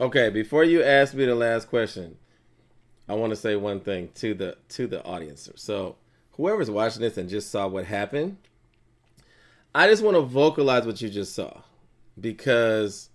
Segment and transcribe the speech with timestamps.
[0.00, 2.16] Okay, before you ask me the last question,
[3.08, 5.48] I want to say one thing to the to the audience.
[5.54, 5.96] So,
[6.32, 8.38] whoever's watching this and just saw what happened,
[9.72, 11.60] I just want to vocalize what you just saw
[12.20, 13.10] because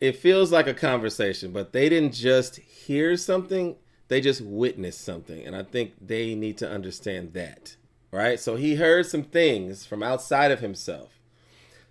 [0.00, 3.74] it feels like a conversation, but they didn't just hear something,
[4.06, 5.44] they just witnessed something.
[5.44, 7.74] And I think they need to understand that,
[8.12, 8.38] right?
[8.38, 11.15] So he heard some things from outside of himself.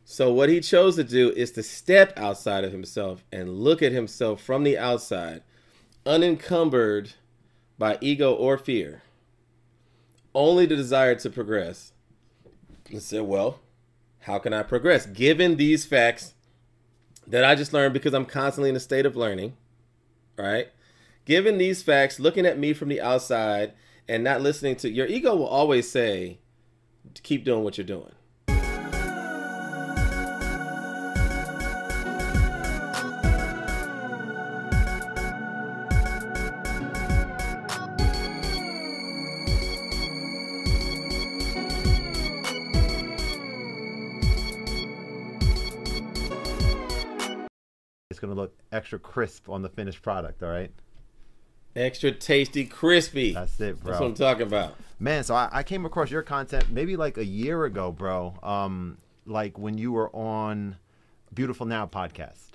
[0.08, 3.92] So what he chose to do is to step outside of himself and look at
[3.92, 5.42] himself from the outside,
[6.06, 7.14] unencumbered
[7.80, 9.02] by ego or fear,
[10.36, 11.92] only the desire to progress.
[12.92, 13.60] And said, well,
[14.22, 15.08] how can I progress?
[15.08, 16.36] Given these facts
[17.26, 19.58] that I just learned because I'm constantly in a state of learning,
[20.38, 20.68] right?
[21.26, 23.74] Given these facts, looking at me from the outside
[24.08, 26.38] and not listening to your ego will always say,
[27.24, 28.12] keep doing what you're doing.
[48.86, 50.44] Extra crisp on the finished product.
[50.44, 50.70] All right.
[51.76, 53.34] Extra tasty, crispy.
[53.34, 53.92] That's it, bro.
[53.92, 54.76] That's what I'm talking about.
[55.00, 58.36] Man, so I, I came across your content maybe like a year ago, bro.
[58.44, 60.78] Um, like when you were on
[61.34, 62.52] Beautiful Now podcast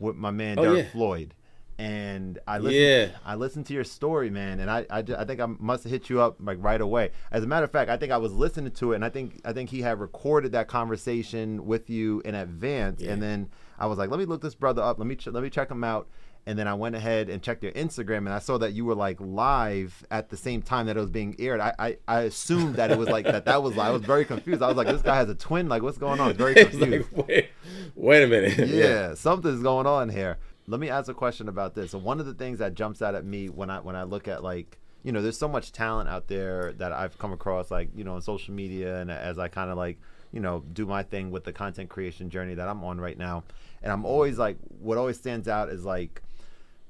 [0.00, 0.90] with my man Oh, Derek yeah.
[0.90, 1.34] Floyd,
[1.78, 2.82] and I listened.
[2.82, 3.08] Yeah.
[3.24, 6.10] I listened to your story, man, and I, I, I think I must have hit
[6.10, 7.12] you up like right away.
[7.30, 9.40] As a matter of fact, I think I was listening to it, and I think
[9.44, 13.12] I think he had recorded that conversation with you in advance, Yeah.
[13.12, 14.98] and then I was like, let me look this brother up.
[14.98, 16.08] Let me ch- let me check him out.
[16.48, 18.94] And then I went ahead and checked your Instagram, and I saw that you were
[18.94, 21.60] like live at the same time that it was being aired.
[21.60, 23.46] I I, I assumed that it was like that.
[23.46, 24.62] That was I was very confused.
[24.62, 25.68] I was like, this guy has a twin.
[25.68, 26.30] Like, what's going on?
[26.30, 27.12] It's very confused.
[27.12, 27.50] like, wait,
[27.94, 28.68] wait a minute.
[28.68, 30.38] yeah, something's going on here.
[30.68, 31.92] Let me ask a question about this.
[31.92, 34.28] So one of the things that jumps out at me when I when I look
[34.28, 37.90] at like you know, there's so much talent out there that I've come across like
[37.94, 39.98] you know on social media and as I kind of like
[40.36, 43.36] you know do my thing with the content creation journey that I'm on right now,
[43.82, 46.22] and I'm always like what always stands out is like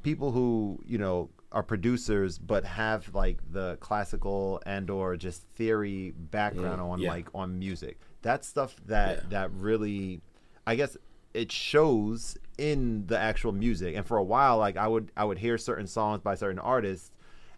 [0.03, 6.13] people who you know are producers but have like the classical and or just theory
[6.39, 7.11] background Mm, on yeah.
[7.15, 9.29] like on music that stuff that Yeah.
[9.35, 10.21] that really
[10.67, 10.97] i guess
[11.35, 15.39] it shows in the actual music and for a while like i would i would
[15.39, 17.11] hear certain songs by certain artists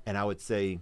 [0.06, 0.78] and i would say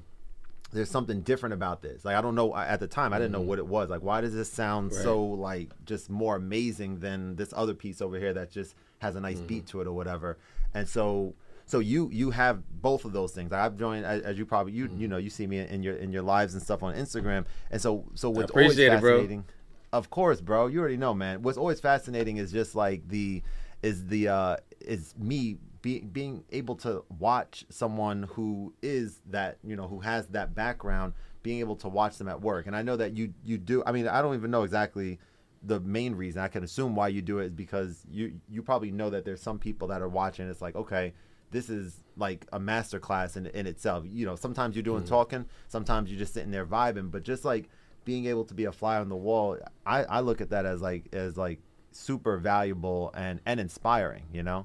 [0.72, 3.40] there's something different about this like i don't know at the time i didn't know
[3.40, 4.96] what it was like why does this sound Mm-hmm.
[4.96, 5.04] Right.
[5.04, 9.20] so like just more amazing than this other piece over here that just has a
[9.20, 9.46] nice Mm-hmm.
[9.46, 10.38] beat to it or whatever
[10.74, 11.34] and so
[11.66, 15.00] so you you have both of those things i've joined as you probably you Mm-hmm.
[15.00, 17.80] you know you see me in your in your lives and stuff on instagram and
[17.80, 19.44] so so what's always it, fascinating
[19.92, 23.40] of course bro you already know man what's always fascinating is just like the
[23.82, 25.56] is the uh is me
[25.86, 31.12] be, being able to watch someone who is that you know who has that background
[31.44, 32.66] being able to watch them at work.
[32.66, 35.20] And i know that you you do i mean i don't even know exactly
[35.62, 36.42] the main reason.
[36.42, 39.40] I can assume why you do it is because you you probably know that there's
[39.40, 40.50] some people that are watching.
[40.50, 41.12] It's like okay
[41.52, 44.04] this is like a master class in, in itself.
[44.08, 45.08] You know sometimes you're doing mm.
[45.08, 47.68] talking sometimes you're just sitting there vibing but just like
[48.04, 50.80] being able to be a fly on the wall i i look at that as
[50.80, 51.58] like as like
[51.90, 54.64] super valuable and and inspiring you know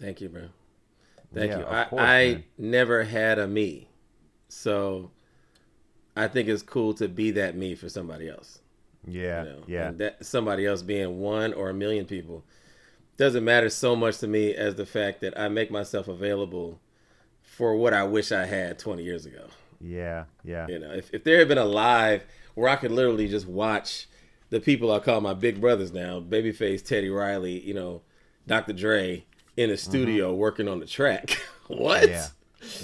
[0.00, 0.48] Thank you, bro.
[1.34, 1.66] Thank Yeah, you.
[1.66, 3.88] I, course, I never had a me.
[4.48, 5.10] So
[6.16, 8.60] I think it's cool to be that me for somebody else.
[9.06, 9.62] yeah you know?
[9.66, 12.44] yeah And that somebody else being one or a million people
[13.16, 16.80] doesn't matter so much to me as the fact that I make myself available
[17.42, 19.48] for what I wish I had 20 years ago.
[19.80, 22.24] yeah yeah You know, if, if there had been a live
[22.54, 24.08] where I could literally just watch
[24.50, 28.02] the people I call my big brothers now, Babyface, Teddy Riley, you know,
[28.46, 28.72] Dr.
[28.72, 29.24] Dre
[29.60, 31.30] in a studio working on the track.
[31.68, 32.08] what?
[32.08, 32.26] yeah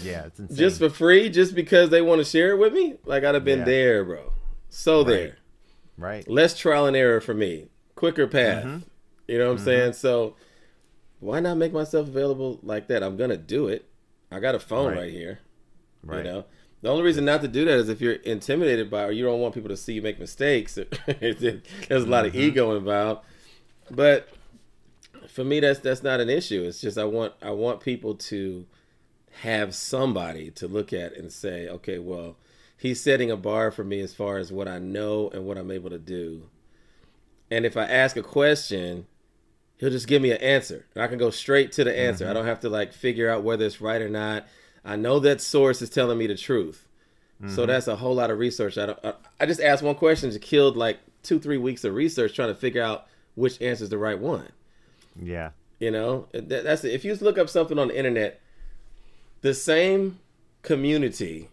[0.03, 0.57] yeah it's insane.
[0.57, 2.95] Just for free, just because they want to share it with me?
[3.05, 3.65] Like I'd have been Yeah.
[3.67, 4.33] there, bro.
[4.71, 5.37] So there.
[5.99, 7.69] right Less trial and error for me.
[7.95, 8.65] Quicker path.
[8.65, 8.79] Mm-hmm.
[9.29, 9.93] You know what I'm saying?
[9.95, 10.35] So
[11.21, 13.03] why not make myself available like that?
[13.03, 13.89] I'm gonna do it.
[14.31, 14.99] I got a phone Right.
[14.99, 15.39] right, here.
[16.03, 16.45] right You know,
[16.83, 19.41] the only reason not to do that is if you're intimidated by or you don't
[19.41, 20.75] want people to see you make mistakes.
[21.07, 22.41] There's a lot of Mm-hmm.
[22.41, 23.23] ego involved.
[23.91, 24.29] But
[25.29, 26.63] for me, that's that's not an issue.
[26.65, 28.67] It's just I want I want people to
[29.43, 32.37] have somebody to look at and say, okay, well,
[32.77, 35.71] he's setting a bar for me as far as what I know and what I'm
[35.71, 36.49] able to do.
[37.51, 39.07] And if I ask a question,
[39.79, 40.87] he'll just give me an answer.
[40.95, 42.25] And I can go straight to the answer.
[42.25, 42.35] I mm-hmm.
[42.37, 44.47] don't have to like figure out whether it's right or not.
[44.85, 46.87] I know that source is telling me the truth.
[47.41, 47.67] So mm-hmm.
[47.67, 48.79] that's a whole lot of research.
[48.79, 48.99] I don't.
[49.05, 50.31] I, I just asked one question.
[50.31, 53.91] It killed like two, three weeks of research trying to figure out which answer is
[53.91, 54.49] the right one.
[55.21, 55.51] Yeah.
[55.79, 56.93] You know, that, that's it.
[56.93, 58.41] If you look up something on the internet,
[59.43, 60.19] the same
[60.63, 61.49] community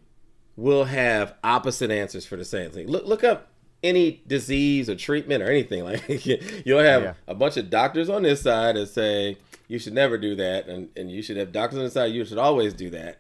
[0.56, 2.88] will have opposite answers for the same thing.
[2.88, 3.50] Look look up
[3.82, 5.84] any disease or treatment or anything.
[5.84, 6.26] Like
[6.66, 7.14] you'll have yeah.
[7.28, 9.38] a bunch of doctors on this side that say
[9.68, 12.24] you should never do that and, and you should have doctors on the side you
[12.24, 13.20] should always do that.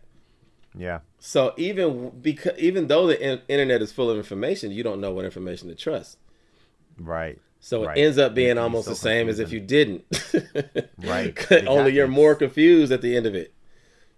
[0.75, 0.99] Yeah.
[1.19, 5.11] So even because even though the in- internet is full of information you don't know
[5.11, 6.17] what information to trust.
[6.97, 7.97] Right so right.
[7.97, 9.43] it ends up being almost the same confusing.
[9.43, 10.03] as if you didn't
[10.97, 11.67] right exactly.
[11.67, 13.53] only you're more confused at the end of it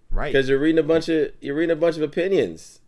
[0.09, 2.79] right because you're reading a bunch of you're reading a bunch of opinions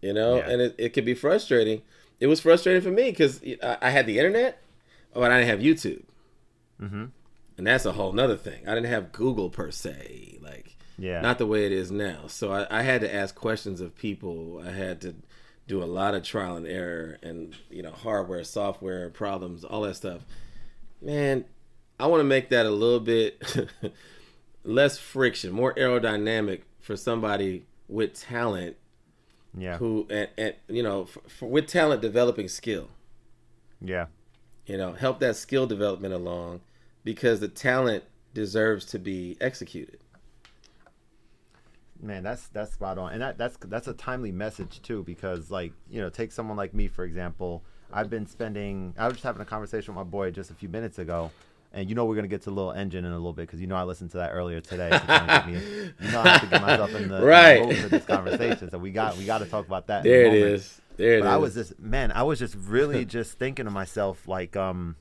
[0.00, 0.48] you know yeah.
[0.48, 1.82] and it, it can be frustrating
[2.20, 4.62] it was frustrating for me because I had the internet,
[5.14, 6.04] but I didn't have YouTube.
[6.80, 7.06] Mm-hmm.
[7.56, 8.68] And that's a whole nother thing.
[8.68, 12.26] I didn't have Google per se, like yeah, not the way it is now.
[12.26, 14.62] So I, I had to ask questions of people.
[14.64, 15.14] I had to
[15.70, 19.94] do a lot of trial and error, and you know, hardware, software problems, all that
[19.94, 20.22] stuff.
[21.00, 21.44] Man,
[21.98, 23.42] I want to make that a little bit
[24.64, 28.76] less friction, more aerodynamic for somebody with talent
[29.56, 29.78] yeah.
[29.78, 32.88] Who and, and you know for, for, with talent developing skill.
[33.80, 34.06] Yeah.
[34.66, 36.60] You know, help that skill development along
[37.02, 39.99] because the talent deserves to be executed.
[42.02, 45.02] Man, that's that's spot on, and that that's that's a timely message too.
[45.04, 47.62] Because like you know, take someone like me for example.
[47.92, 48.94] I've been spending.
[48.96, 51.30] I was just having a conversation with my boy just a few minutes ago,
[51.72, 53.60] and you know we're gonna get to a little engine in a little bit because
[53.60, 54.90] you know I listened to that earlier today.
[55.46, 55.54] me,
[56.00, 58.70] you know I have to get myself in the right in the for this conversation.
[58.70, 60.04] So we got we got to talk about that.
[60.04, 60.80] There it is.
[60.96, 61.32] There it but is.
[61.32, 64.96] I was just man, I was just really just thinking to myself like um,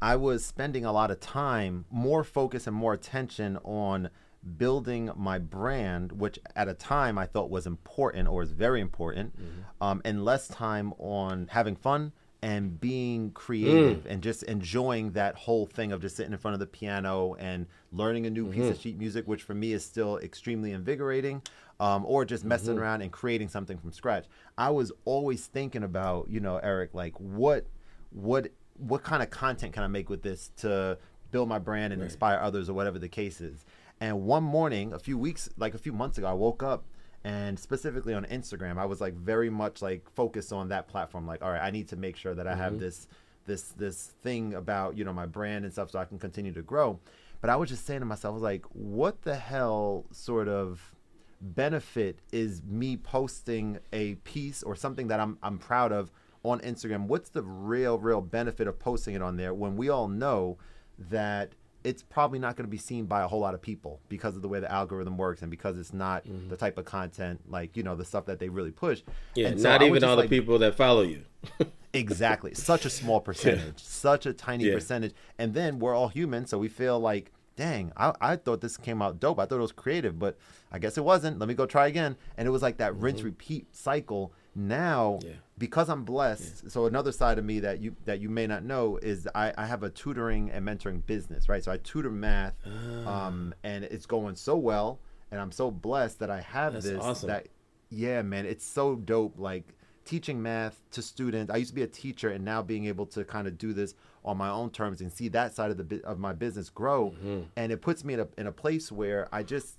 [0.00, 4.10] I was spending a lot of time, more focus and more attention on
[4.56, 9.36] building my brand, which at a time I thought was important or was very important,
[9.36, 9.60] mm-hmm.
[9.80, 12.12] um, and less time on having fun
[12.42, 14.10] and being creative mm.
[14.10, 17.66] and just enjoying that whole thing of just sitting in front of the piano and
[17.92, 18.54] learning a new mm-hmm.
[18.54, 18.82] piece of mm-hmm.
[18.82, 21.40] sheet music, which for me is still extremely invigorating,
[21.78, 22.82] um, or just messing mm-hmm.
[22.82, 24.26] around and creating something from scratch.
[24.58, 27.66] I was always thinking about, you know, Eric, like what,
[28.10, 30.98] what, what kind of content can I make with this to
[31.30, 32.06] build my brand and right.
[32.06, 33.64] inspire others or whatever the case is.
[34.02, 36.82] And one morning, a few weeks, like a few months ago, I woke up
[37.22, 41.24] and specifically on Instagram, I was like very much like focused on that platform.
[41.24, 42.82] Like, all right, I need to make sure that I have mm-hmm.
[42.82, 43.06] this
[43.46, 46.62] this this thing about you know my brand and stuff, so I can continue to
[46.62, 46.98] grow.
[47.40, 50.96] But I was just saying to myself, I was like, what the hell sort of
[51.40, 56.10] benefit is me posting a piece or something that I'm I'm proud of
[56.42, 57.06] on Instagram?
[57.06, 60.58] What's the real real benefit of posting it on there when we all know
[60.98, 61.52] that
[61.84, 64.42] it's probably not going to be seen by a whole lot of people because of
[64.42, 66.48] the way the algorithm works and because it's not mm-hmm.
[66.48, 69.02] the type of content like you know the stuff that they really push.
[69.34, 71.24] Yeah, and not so even all like, the people that follow you.
[71.92, 73.72] exactly, such a small percentage, yeah.
[73.76, 74.74] such a tiny yeah.
[74.74, 78.76] percentage, and then we're all human, so we feel like, dang, I, I thought this
[78.76, 79.38] came out dope.
[79.38, 80.38] I thought it was creative, but
[80.70, 81.38] I guess it wasn't.
[81.38, 83.04] Let me go try again, and it was like that mm-hmm.
[83.04, 85.32] rinse repeat cycle now yeah.
[85.58, 86.70] because i'm blessed yeah.
[86.70, 89.66] so another side of me that you that you may not know is I, I
[89.66, 93.26] have a tutoring and mentoring business right so i tutor math ah.
[93.26, 95.00] um, and it's going so well
[95.30, 97.28] and i'm so blessed that i have That's this awesome.
[97.28, 97.48] that
[97.90, 101.86] yeah man it's so dope like teaching math to students i used to be a
[101.86, 103.94] teacher and now being able to kind of do this
[104.24, 107.42] on my own terms and see that side of the of my business grow mm-hmm.
[107.56, 109.78] and it puts me in a, in a place where i just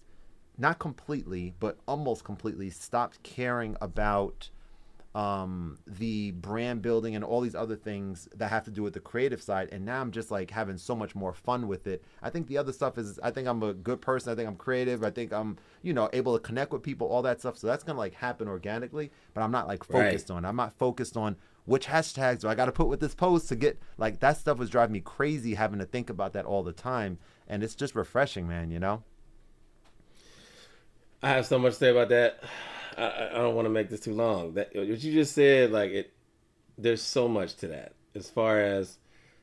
[0.57, 4.49] not completely but almost completely stopped caring about
[5.15, 8.99] um, the brand building and all these other things that have to do with the
[8.99, 9.69] creative side.
[9.71, 12.03] And now I'm just like having so much more fun with it.
[12.21, 14.31] I think the other stuff is I think I'm a good person.
[14.31, 15.03] I think I'm creative.
[15.03, 17.57] I think I'm, you know, able to connect with people, all that stuff.
[17.57, 19.11] So that's gonna like happen organically.
[19.33, 20.37] But I'm not like focused right.
[20.37, 20.45] on.
[20.45, 23.55] I'm not focused on which hashtags do I got to put with this post to
[23.55, 26.73] get like that stuff was driving me crazy having to think about that all the
[26.73, 27.19] time.
[27.47, 28.71] And it's just refreshing, man.
[28.71, 29.03] You know.
[31.21, 32.43] I have so much to say about that.
[32.97, 34.53] I, I don't want to make this too long.
[34.53, 36.13] That what you just said, like it,
[36.77, 37.93] there's so much to that.
[38.15, 38.97] As far as,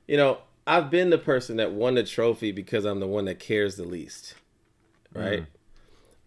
[0.06, 3.38] you know, I've been the person that won the trophy because I'm the one that
[3.38, 4.34] cares the least,
[5.12, 5.40] right?
[5.40, 5.46] Mm.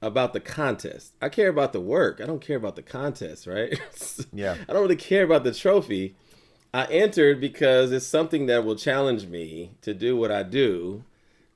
[0.01, 2.19] About the contest, I care about the work.
[2.21, 3.79] I don't care about the contest, right?
[4.33, 4.57] yeah.
[4.67, 6.17] I don't really care about the trophy.
[6.73, 11.05] I entered because it's something that will challenge me to do what I do,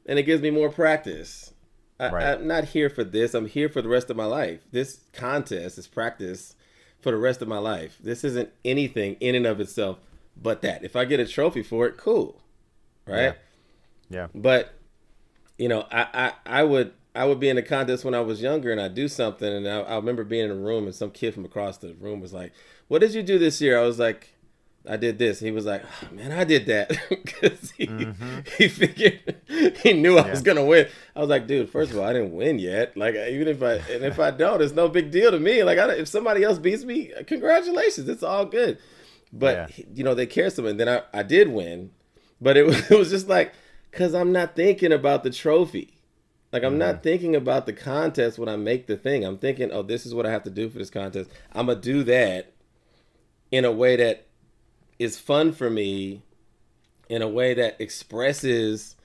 [0.05, 1.53] and it gives me more practice.
[1.99, 2.23] I, right.
[2.27, 3.33] I'm not here for this.
[3.33, 4.61] I'm here for the rest of my life.
[4.71, 6.55] This contest is practice
[6.99, 7.97] for the rest of my life.
[8.03, 9.97] This isn't anything in and of itself
[10.41, 10.83] but that.
[10.83, 12.41] If I get a trophy for it, cool.
[13.07, 13.35] Right?
[14.09, 14.17] Yeah.
[14.21, 14.27] yeah.
[14.35, 14.73] But
[15.57, 18.41] you know, I, I I would I would be in a contest when I was
[18.41, 21.09] younger and I'd do something and I, I remember being in a room and some
[21.09, 22.53] kid from across the room was like,
[22.87, 23.79] What did you do this year?
[23.79, 24.33] I was like,
[24.89, 25.39] I did this.
[25.39, 28.39] He was like, oh, man, I did that because he mm-hmm.
[28.57, 29.35] he figured
[29.83, 30.21] he knew yeah.
[30.21, 30.87] I was gonna win.
[31.15, 32.95] I was like, dude, first of all, I didn't win yet.
[32.95, 35.63] Like even if I and if I don't, it's no big deal to me.
[35.63, 38.77] Like I, if somebody else beats me, congratulations, it's all good.
[39.33, 39.85] But yeah.
[39.93, 40.71] you know they care so much.
[40.71, 41.91] And then I I did win,
[42.39, 43.53] but it was it was just like
[43.91, 45.93] because I'm not thinking about the trophy.
[46.53, 46.79] Like I'm mm-hmm.
[46.79, 49.25] not thinking about the contest when I make the thing.
[49.25, 51.29] I'm thinking, oh, this is what I have to do for this contest.
[51.53, 52.53] I'm gonna do that
[53.51, 54.26] in a way that
[54.99, 56.23] is fun for me
[57.09, 58.95] in a way that expresses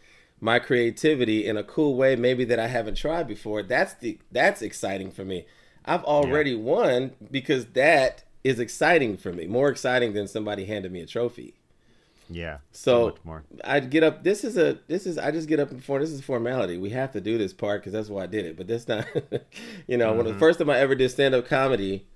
[0.41, 3.63] my creativity in a cool way maybe that I haven't tried before.
[3.63, 5.47] That's the that's exciting for me.
[5.85, 6.63] I've already yeah.
[6.63, 9.47] won because that is exciting for me.
[9.47, 11.55] More exciting than somebody handed me a trophy.
[12.29, 12.59] Yeah.
[12.73, 14.25] So, so I'd get up.
[14.25, 14.79] This is a.
[14.89, 15.19] This is.
[15.19, 16.01] I just get up before.
[16.01, 16.79] This is formality.
[16.79, 18.57] We have to do this part because that's why I did it.
[18.57, 19.07] But this not.
[19.87, 20.17] you know, mm-hmm.
[20.17, 22.07] when the first time I ever did stand up comedy,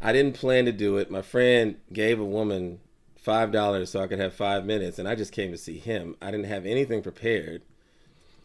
[0.00, 1.10] I didn't plan to do it.
[1.10, 2.80] My friend gave a woman
[3.24, 6.14] five dollars so I could have five minutes, and I just came to see him.
[6.20, 7.62] I didn't have anything prepared.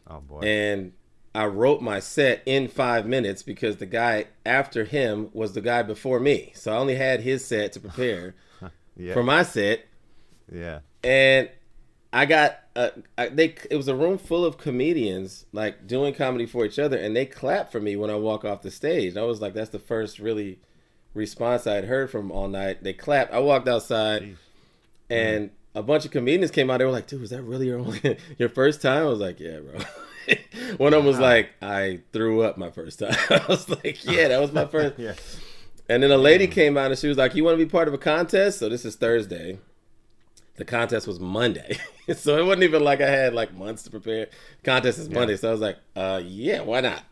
[0.07, 0.39] Oh boy!
[0.39, 0.93] And
[1.35, 5.83] I wrote my set in five minutes because the guy after him was the guy
[5.83, 8.35] before me, so I only had his set to prepare
[8.95, 9.13] yeah.
[9.13, 9.85] for my set.
[10.51, 10.79] Yeah.
[11.03, 11.49] And
[12.13, 13.55] I got uh, I, they.
[13.69, 17.25] It was a room full of comedians like doing comedy for each other, and they
[17.25, 19.17] clapped for me when I walk off the stage.
[19.17, 20.61] I was like, that's the first really
[21.13, 22.81] response I had heard from all night.
[22.81, 23.33] They clapped.
[23.33, 24.21] I walked outside.
[24.21, 24.37] Jeez
[25.09, 26.77] and a bunch of comedians came out.
[26.77, 29.39] They were like, "Dude, was that really your only, your first time?" I was like,
[29.39, 29.79] "Yeah, bro."
[30.77, 34.27] One of them was like, "I threw up my first time." I was like, "Yeah,
[34.29, 34.99] that was my first.
[34.99, 35.13] yeah.
[35.87, 37.87] And then a lady came out and she was like, "You want to be part
[37.87, 39.59] of a contest?" So this is Thursday.
[40.57, 41.77] The contest was Monday,
[42.13, 44.27] so it wasn't even like I had like months to prepare.
[44.63, 45.13] contest is yeah.
[45.15, 47.03] Monday, so I was like, "Uh, yeah, why not?"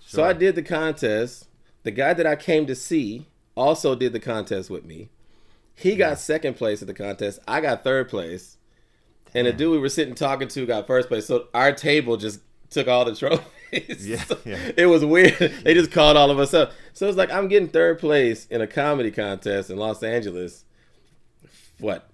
[0.00, 0.08] Sure.
[0.08, 1.48] So I did the contest.
[1.82, 5.10] The guy that I came to see also did the contest with me.
[5.78, 7.38] He got second place at the contest.
[7.46, 8.56] I got third place.
[9.32, 11.24] And the dude we were sitting talking to got first place.
[11.24, 13.14] So our table just took all the
[13.70, 14.08] trophies.
[14.08, 14.72] Yeah, yeah.
[14.76, 15.38] It was weird.
[15.38, 16.72] They just called all of us up.
[16.94, 20.64] So it's like I'm getting third place in a comedy contest in Los Angeles.
[21.78, 22.10] What?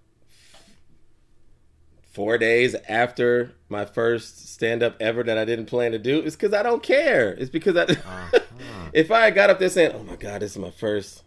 [2.12, 6.18] Four days after my first stand up ever that I didn't plan to do.
[6.18, 7.32] It's because I don't care.
[7.32, 7.84] It's because I.
[7.84, 8.40] Uh-huh.
[8.92, 11.22] if I got up there saying, "Oh my God, this is my first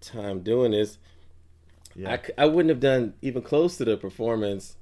[0.00, 0.98] time doing this,"
[1.96, 2.18] Yeah.
[2.38, 4.76] I, I wouldn't have done even close to the performance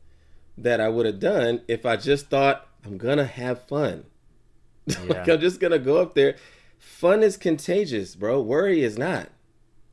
[0.59, 4.05] that I would have done if I just thought I'm gonna have fun.
[4.87, 5.01] Yeah.
[5.09, 6.37] like I'm just gonna go up there.
[6.79, 8.43] Fun is contagious, bro.
[8.43, 9.31] Worry is not.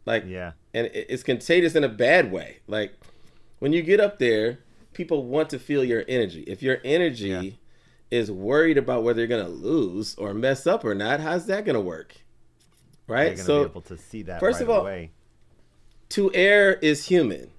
[0.05, 2.57] Like yeah, and it's contagious in a bad way.
[2.67, 2.93] Like
[3.59, 4.59] when you get up there,
[4.91, 6.41] people want to feel your energy.
[6.41, 7.51] If your energy yeah.
[8.19, 11.79] is worried about whether you're gonna lose or mess up or not, how's that gonna
[11.79, 12.17] work?
[13.07, 13.39] Right.
[13.39, 15.11] so able to see that first right of all, away
[16.11, 17.49] to err is human,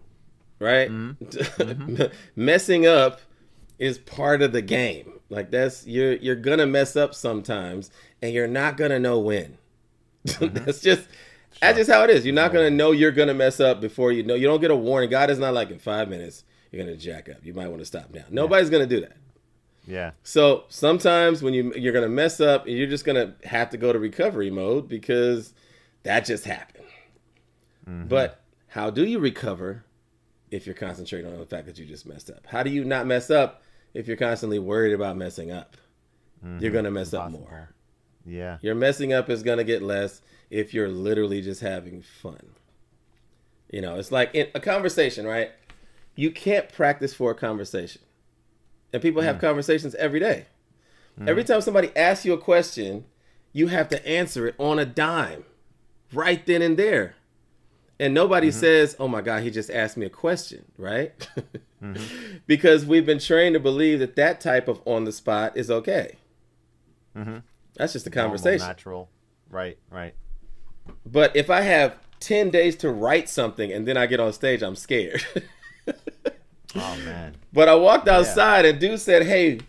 [0.58, 0.90] right?
[0.90, 2.04] Mm-hmm.
[2.36, 3.20] Messing up
[3.78, 5.12] is part of the game.
[5.28, 7.90] Like that's you're you're gonna mess up sometimes,
[8.20, 9.58] and you're not gonna know when.
[10.24, 10.54] Mm-hmm.
[10.64, 11.10] that's just sure.
[11.60, 12.24] that's just how it is.
[12.24, 14.34] You're not gonna know you're gonna mess up before you know.
[14.34, 15.10] You don't get a warning.
[15.10, 17.44] God is not like in five minutes you're gonna jack up.
[17.44, 18.24] You might want to stop now.
[18.30, 18.72] Nobody's yeah.
[18.72, 19.16] gonna do that.
[19.86, 20.10] Yeah.
[20.22, 23.92] So sometimes when you you're gonna mess up, and you're just gonna have to go
[23.92, 25.54] to recovery mode because
[26.04, 26.86] that just happened.
[27.88, 28.08] Mm-hmm.
[28.08, 28.41] But
[28.72, 29.84] how do you recover
[30.50, 32.46] if you're concentrating on the fact that you just messed up?
[32.46, 33.62] How do you not mess up
[33.92, 35.76] if you're constantly worried about messing up?
[36.42, 36.62] Mm-hmm.
[36.62, 37.44] You're going to mess Impossible.
[37.44, 37.74] up more.
[38.24, 38.56] Yeah.
[38.62, 42.54] Your messing up is going to get less if you're literally just having fun.
[43.70, 45.50] You know, it's like in a conversation, right?
[46.14, 48.00] You can't practice for a conversation.
[48.90, 49.40] And people have mm.
[49.40, 50.46] conversations every day.
[51.20, 51.28] Mm.
[51.28, 53.04] Every time somebody asks you a question,
[53.52, 55.44] you have to answer it on a dime
[56.10, 57.16] right then and there
[57.98, 58.60] and nobody mm-hmm.
[58.60, 61.12] says, "Oh my God, he just asked me a question," right?
[61.82, 62.36] mm-hmm.
[62.46, 66.16] Because we've been trained to believe that that type of on the spot is okay.
[67.16, 67.38] Mm-hmm.
[67.76, 68.58] That's just a conversation.
[68.58, 69.10] Normal, natural,
[69.50, 69.78] right?
[69.90, 70.14] Right.
[71.06, 74.62] But if I have ten days to write something and then I get on stage,
[74.62, 75.24] I'm scared.
[76.74, 77.36] oh man!
[77.52, 78.72] But I walked outside yeah.
[78.72, 79.60] and dude said, "Hey,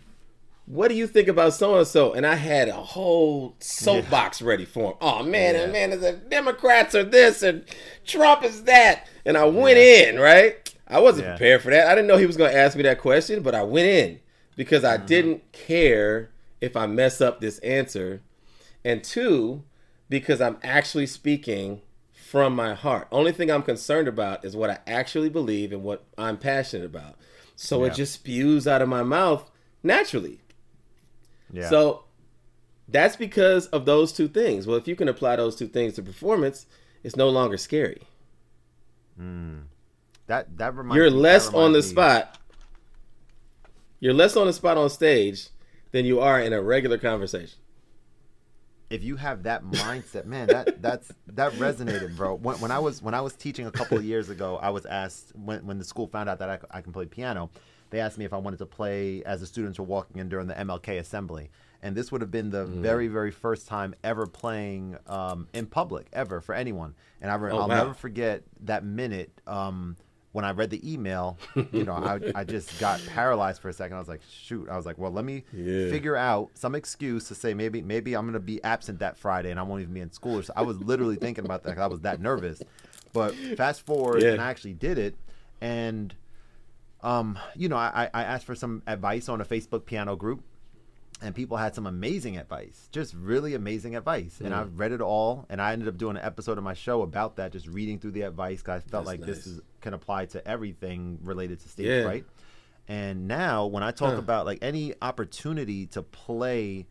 [0.66, 2.14] what do you think about so and so?
[2.14, 4.46] And I had a whole soapbox yeah.
[4.46, 4.96] ready for him.
[5.00, 5.62] Oh man, yeah.
[5.62, 7.64] and man, the Democrats are this and
[8.06, 9.06] Trump is that.
[9.24, 10.08] And I went yeah.
[10.08, 10.74] in, right?
[10.86, 11.86] I wasn't prepared for that.
[11.86, 14.20] I didn't know he was going to ask me that question, but I went in
[14.56, 15.06] because I mm-hmm.
[15.06, 16.30] didn't care
[16.60, 18.22] if I mess up this answer.
[18.84, 19.64] And two,
[20.08, 21.80] because I'm actually speaking
[22.12, 23.08] from my heart.
[23.10, 27.16] Only thing I'm concerned about is what I actually believe and what I'm passionate about.
[27.56, 29.50] So it just spews out of my mouth
[29.82, 30.40] naturally
[31.54, 31.68] yeah.
[31.70, 32.04] So
[32.88, 34.66] that's because of those two things.
[34.66, 36.66] Well, if you can apply those two things to performance,
[37.02, 38.02] it's no longer scary.
[39.20, 39.64] Mm.
[40.26, 42.38] That that reminds You're less that on the me- spot.
[44.00, 45.48] You're less on the spot on stage
[45.92, 47.58] than you are in a regular conversation.
[48.90, 52.34] if you have that mindset, man, that that's that resonated, bro.
[52.34, 54.86] When, when I was when I was teaching a couple of years ago, I was
[54.86, 57.50] asked when when the school found out that I can play piano,
[57.94, 60.46] they asked me if I wanted to play as the students were walking in during
[60.48, 61.50] the MLK assembly,
[61.82, 66.08] and this would have been the very very first time ever playing um, in public
[66.12, 67.74] ever for anyone, and I re- Oh, I'll wow.
[67.76, 69.30] never forget that minute.
[69.46, 69.96] Um,
[70.32, 71.38] when I read the email,
[71.70, 73.94] you know, I, I just got paralyzed for a second.
[73.96, 74.68] I was like, shoot.
[74.68, 75.90] I was like, well, let me Yeah.
[75.90, 79.60] figure out some excuse to say maybe maybe I'm gonna be absent that Friday and
[79.60, 80.42] I won't even be in school.
[80.42, 81.78] So I was literally thinking about that.
[81.78, 82.60] I was that nervous.
[83.12, 84.30] But fast forward, Yeah.
[84.32, 85.14] and I actually did it.
[85.60, 86.12] And
[87.04, 90.42] um, you know, I, I asked for some advice on a Facebook piano group,
[91.22, 94.40] and people had some amazing advice, just really amazing advice.
[94.42, 97.02] And I've read it all, and I ended up doing an episode of my show
[97.02, 98.62] about that, just reading through the advice.
[98.62, 102.02] Cause I felt That's like this is can apply to everything related to stage Yeah.
[102.02, 102.24] fright.
[102.88, 104.18] And now, when I talk Huh.
[104.18, 106.86] about like any opportunity to play,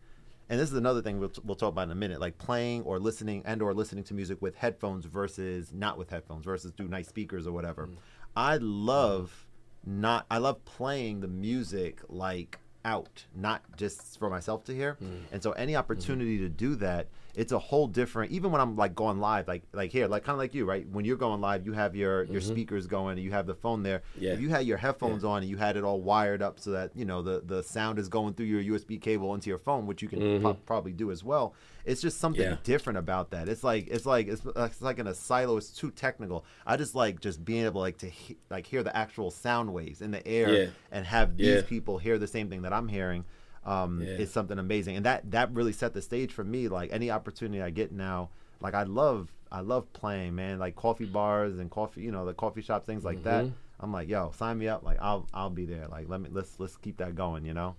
[0.50, 3.00] and this is another thing we'll, we'll talk about in a minute, like playing or
[3.00, 7.08] listening and or listening to music with headphones versus not with headphones versus through nice
[7.08, 7.89] speakers or whatever.
[8.36, 9.48] I love
[9.85, 10.25] not.
[10.29, 14.97] I love playing the music like out, not just for myself to hear.
[15.01, 15.21] Mm.
[15.31, 16.45] And so, any opportunity mm-hmm.
[16.45, 18.31] to do that, it's a whole different.
[18.31, 20.87] Even when I'm like going live, like like here, like kind of like you, right?
[20.87, 22.51] When you're going live, you have your your mm-hmm.
[22.51, 24.03] speakers going, and you have the phone there.
[24.19, 24.33] Yeah.
[24.33, 26.91] If you had your headphones on and you had it all wired up so that
[26.95, 30.01] you know the the sound is going through your USB cable into your phone, which
[30.01, 30.41] you can mm-hmm.
[30.43, 31.55] pro- probably do as well.
[31.85, 32.57] It's just something Yeah.
[32.63, 33.49] different about that.
[33.49, 35.57] It's like it's like it's, it's like in a silo.
[35.57, 36.45] It's too technical.
[36.67, 40.01] I just like just being able like to he- like hear the actual sound waves
[40.01, 40.69] in the air Yeah.
[40.91, 41.61] and have these Yeah.
[41.63, 43.25] people hear the same thing that I'm hearing.
[43.65, 44.10] Um, Yeah.
[44.17, 46.67] is something amazing, and that that really set the stage for me.
[46.67, 48.29] Like any opportunity I get now,
[48.60, 50.60] like I love I love playing, man.
[50.60, 53.46] Like coffee bars and coffee, you know, the coffee shop things like that.
[53.46, 53.53] Mm-hmm.
[53.79, 54.84] I'm like, yo, sign me up.
[54.84, 55.88] Like I'll I'll be there.
[55.88, 57.46] Like let me let's let's keep that going.
[57.46, 57.75] You know.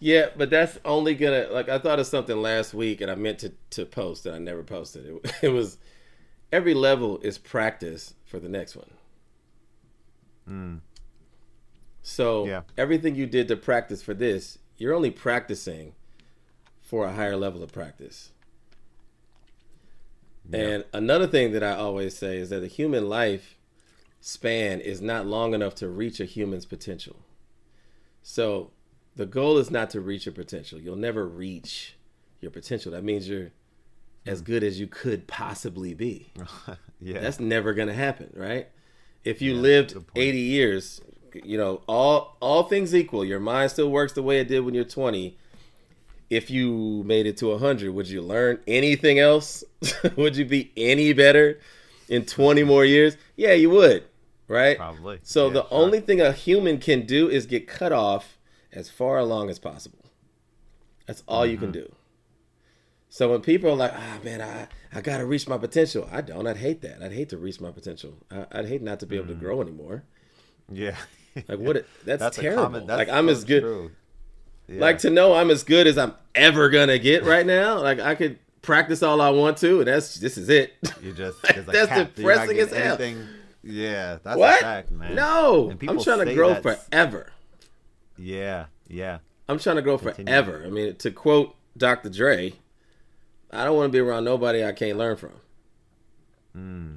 [0.00, 3.38] Yeah, but that's only gonna like I thought of something last week and I meant
[3.40, 5.32] to to post and I never posted it.
[5.42, 5.78] It was
[6.52, 8.90] every level is practice for the next one.
[12.04, 12.62] So Yeah.
[12.76, 15.94] everything you did to practice for this, you're only practicing
[16.82, 18.30] for a higher level of practice.
[20.52, 23.58] And another thing that I always say is that the human life
[24.20, 27.24] span is not long enough to reach a human's potential.
[28.22, 28.70] So
[29.16, 30.78] the goal is not to reach your potential.
[30.78, 31.96] You'll never reach
[32.40, 32.92] your potential.
[32.92, 33.52] That means you're
[34.26, 34.44] as mm.
[34.44, 36.32] good as you could possibly be.
[37.00, 37.20] yeah.
[37.20, 38.68] That's never going to happen, right?
[39.24, 41.00] If you lived 80 years,
[41.44, 44.74] you know, all all things equal, your mind still works the way it did when
[44.74, 45.36] you're 20.
[46.30, 49.62] If you made it to 100, would you learn anything else?
[50.16, 51.60] would you be any better
[52.08, 53.16] in 20 more years?
[53.36, 54.04] Yeah, you would,
[54.48, 54.76] right?
[54.76, 55.20] Probably.
[55.22, 55.68] So Yeah, the sure.
[55.70, 58.38] only thing a human can do is get cut off
[58.72, 60.06] as far along as possible.
[61.06, 61.72] That's all you can Mm-hmm.
[61.72, 61.94] do.
[63.10, 66.46] So when people are like, "Ah, man, I I gotta reach my potential," I don't.
[66.48, 67.00] I'd hate that.
[67.02, 68.14] I'd hate to reach my potential.
[68.30, 69.28] I, I'd hate not to be able Mm.
[69.28, 70.02] to grow anymore.
[70.72, 70.96] yeah.
[71.48, 71.76] Like what?
[71.76, 72.62] it- That's, That's terrible.
[72.64, 72.86] common.
[72.86, 73.90] That's like I'm so as good.
[74.68, 74.80] Yeah.
[74.80, 77.78] Like to know I'm as good as I'm ever gonna get right now.
[77.80, 80.72] Like I could practice all I want to, and that's this is it.
[81.02, 82.14] You just Like, that's cap.
[82.14, 82.86] Depressing as hell.
[82.96, 83.26] anything-
[83.62, 84.58] Yeah, that's what?
[84.58, 85.14] a fact, man.
[85.14, 87.30] No, I'm trying to grow that's- forever.
[88.16, 89.18] Yeah, yeah.
[89.48, 90.24] I'm trying to grow Continue.
[90.32, 90.62] forever.
[90.66, 92.08] I mean, to quote Dr.
[92.08, 92.54] Dre,
[93.50, 95.32] I don't want to be around nobody I can't learn from.
[96.54, 96.94] Hmm.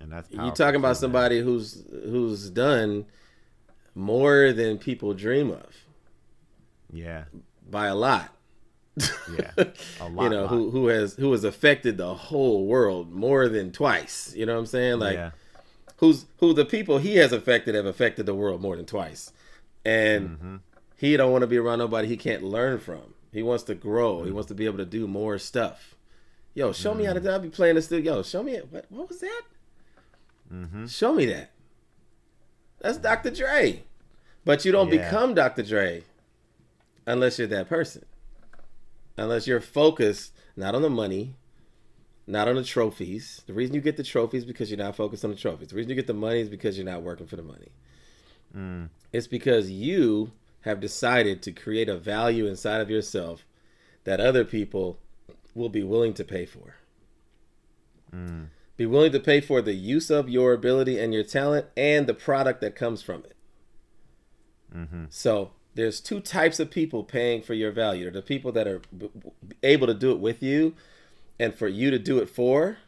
[0.00, 3.04] And that's You talking about somebody who's who's done
[3.94, 5.66] more than people dream of
[6.92, 7.24] Yeah,
[7.68, 8.32] by a lot.
[8.96, 9.52] yeah.
[10.00, 10.24] A lot.
[10.24, 10.48] you know, lot.
[10.50, 14.34] who who has who has affected the whole world more than twice.
[14.36, 14.98] You know what I'm saying?
[14.98, 15.30] Like yeah,
[15.98, 19.32] who's who the people he has affected have affected the world more than twice.
[19.84, 20.56] And Mm-hmm.
[20.96, 23.14] he don't want to be around nobody he can't learn from.
[23.32, 24.16] He wants to grow.
[24.16, 24.26] Mm-hmm.
[24.26, 25.94] He wants to be able to do more stuff.
[26.54, 27.18] Yo, show me how Mm-hmm.
[27.22, 27.30] to do.
[27.32, 28.16] I'll be playing the studio.
[28.16, 28.56] Yo, show me.
[28.70, 29.42] What what was that?
[30.52, 30.86] Mm-hmm.
[30.86, 31.50] Show me that.
[32.80, 33.30] That's Dr.
[33.30, 33.82] Dre.
[34.44, 35.04] But you don't Yeah.
[35.04, 35.62] become Dr.
[35.62, 36.04] Dre
[37.06, 38.04] unless you're that person.
[39.16, 41.36] Unless you're focused not on the money,
[42.26, 43.42] not on the trophies.
[43.46, 45.68] The reason you get the trophies because you're not focused on the trophies.
[45.68, 47.68] The reason you get the money is because you're not working for the money.
[48.56, 48.88] Mm.
[49.12, 50.32] It's because you
[50.62, 53.44] have decided to create a value inside of yourself
[54.04, 54.98] that other people
[55.54, 56.76] will be willing to pay for.
[58.14, 58.46] Mm.
[58.80, 62.14] Be willing to pay for the use of your ability and your talent and the
[62.14, 63.36] product that comes from it.
[64.74, 65.04] Mm-hmm.
[65.10, 68.04] So there's two types of people paying for your value.
[68.04, 69.10] There are the people that are b-
[69.62, 70.74] able to do it with you
[71.38, 72.78] and for you to do it for.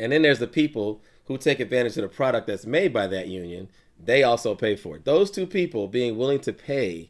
[0.00, 3.28] And then there's the people who take advantage of the product that's made by that
[3.28, 3.68] union,
[4.04, 5.04] they also pay for it.
[5.04, 7.08] Those two people being willing to pay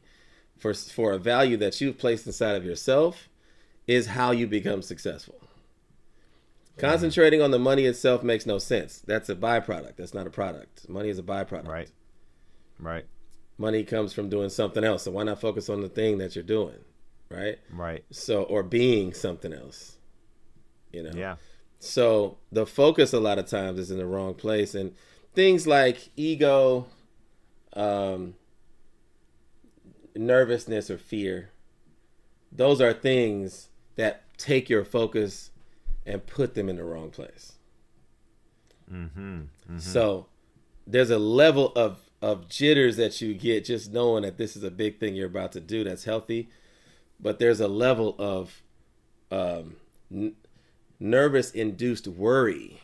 [0.59, 3.31] for for a value that you've placed inside of yourself
[3.87, 5.41] is how you become successful.
[6.79, 9.01] Concentrating on the money itself makes no sense.
[9.07, 9.97] That's a byproduct.
[9.97, 10.89] That's not a product.
[10.89, 11.69] Money is a byproduct.
[11.69, 11.91] Right.
[12.79, 13.05] Right.
[13.59, 15.05] Money comes from doing something else.
[15.05, 16.79] So why not focus on the thing that you're doing?
[17.29, 17.59] Right?
[17.71, 18.05] Right.
[18.11, 19.97] So or being something else.
[20.93, 21.13] You know?
[21.15, 21.37] Yeah.
[21.79, 24.95] So the focus a lot of times is in the wrong place and
[25.35, 26.87] things like ego,
[27.75, 28.35] um,
[30.15, 31.51] nervousness or fear,
[32.51, 35.51] those are things that take your focus
[36.07, 37.55] and put them in the wrong place.
[38.93, 39.21] Mm-hmm.
[39.21, 39.79] mm-hmm.
[39.79, 40.27] So
[40.87, 44.71] there's a level of of jitters that you get just knowing that this is a
[44.71, 46.49] big thing you're about to do that's healthy,
[47.19, 48.63] but there's a level of
[49.33, 49.77] um,
[50.11, 50.37] n-
[51.01, 52.81] nervous induced worry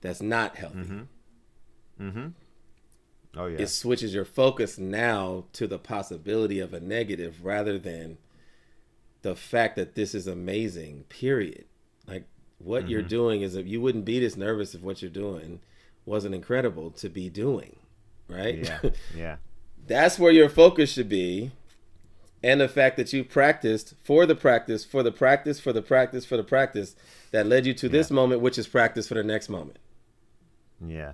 [0.00, 0.78] that's not healthy.
[0.78, 2.08] Mm-hmm.
[2.08, 2.26] Mm-hmm.
[3.36, 3.58] Oh yeah.
[3.58, 8.18] It switches your focus now to the possibility of a negative rather than
[9.22, 11.04] the fact that this is amazing.
[11.08, 11.64] Period.
[12.06, 12.24] Like
[12.62, 12.90] what mm-hmm.
[12.90, 15.60] you're doing is if you wouldn't be this nervous if what you're doing
[16.04, 17.76] wasn't incredible to be doing,
[18.28, 18.58] right?
[18.58, 18.80] Yeah.
[19.16, 19.36] Yeah.
[19.86, 21.50] That's where your focus should be.
[22.42, 26.24] And the fact that you practiced for the practice, for the practice, for the practice,
[26.24, 26.94] for the practice
[27.32, 27.92] that led you to yeah.
[27.92, 29.78] this moment, which is practice for the next moment.
[30.84, 31.12] Yeah.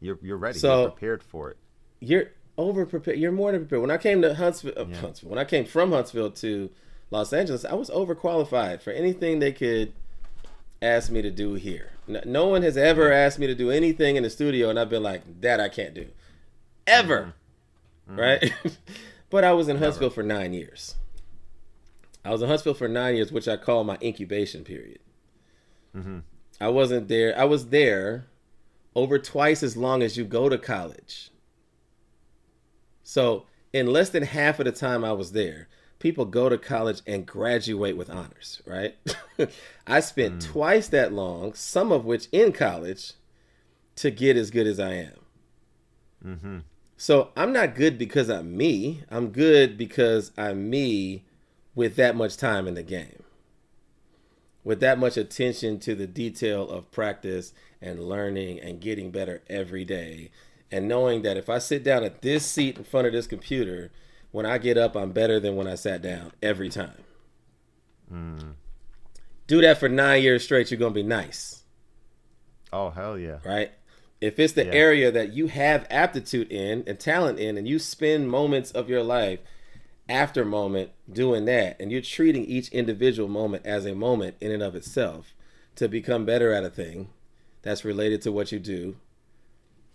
[0.00, 0.58] You're you're ready.
[0.58, 1.56] So, you're prepared for it.
[2.00, 3.18] You're over prepared.
[3.18, 3.82] You're more than prepared.
[3.82, 4.96] When I came to Huntsville, uh, yeah.
[4.96, 6.70] Huntsville, when I came from Huntsville to
[7.10, 9.92] Los Angeles, I was overqualified for anything they could
[10.80, 11.92] ask me to do here.
[12.06, 14.90] No, no one has ever asked me to do anything in the studio, and I've
[14.90, 16.06] been like, that I can't do,
[16.86, 17.34] ever,
[18.08, 18.18] mm-hmm.
[18.18, 18.52] right?
[19.30, 20.96] but I was in Huntsville for nine years.
[22.24, 25.00] I was in Huntsville for nine years, which I call my incubation period.
[25.96, 26.18] Mm-hmm.
[26.60, 27.38] I wasn't there.
[27.38, 28.26] I was there
[28.94, 31.30] over twice as long as you go to college.
[33.02, 37.02] So, in less than half of the time I was there, people go to college
[37.06, 38.96] and graduate with honors, right?
[39.86, 40.44] I spent mm.
[40.44, 43.12] twice that long, some of which in college,
[43.96, 45.18] to get as good as I am.
[46.24, 46.58] Mm-hmm.
[46.96, 49.02] So I'm not good because I'm me.
[49.10, 51.24] I'm good because I'm me
[51.74, 53.22] with that much time in the game,
[54.64, 59.84] with that much attention to the detail of practice and learning and getting better every
[59.84, 60.30] day.
[60.70, 63.90] And knowing that if I sit down at this seat in front of this computer,
[64.30, 67.04] when I get up, I'm better than when I sat down every time.
[68.12, 68.54] Mm.
[69.46, 71.62] Do that for nine years straight, you're going to be nice.
[72.72, 73.38] Oh, hell yeah.
[73.44, 73.72] Right?
[74.20, 74.72] If it's the yeah.
[74.72, 79.02] area that you have aptitude in and talent in, and you spend moments of your
[79.02, 79.40] life
[80.08, 84.62] after moment doing that, and you're treating each individual moment as a moment in and
[84.62, 85.34] of itself
[85.76, 87.08] to become better at a thing
[87.62, 88.96] that's related to what you do,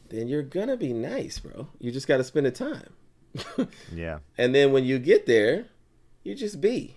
[0.10, 1.68] then you're going to be nice, bro.
[1.80, 2.94] You just got to spend the time.
[3.94, 4.20] yeah.
[4.38, 5.66] And then when you get there,
[6.24, 6.96] you just be.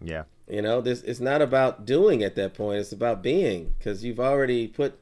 [0.00, 0.24] Yeah.
[0.48, 2.80] You know, this it's not about doing at that point.
[2.80, 4.98] It's about being because you've already put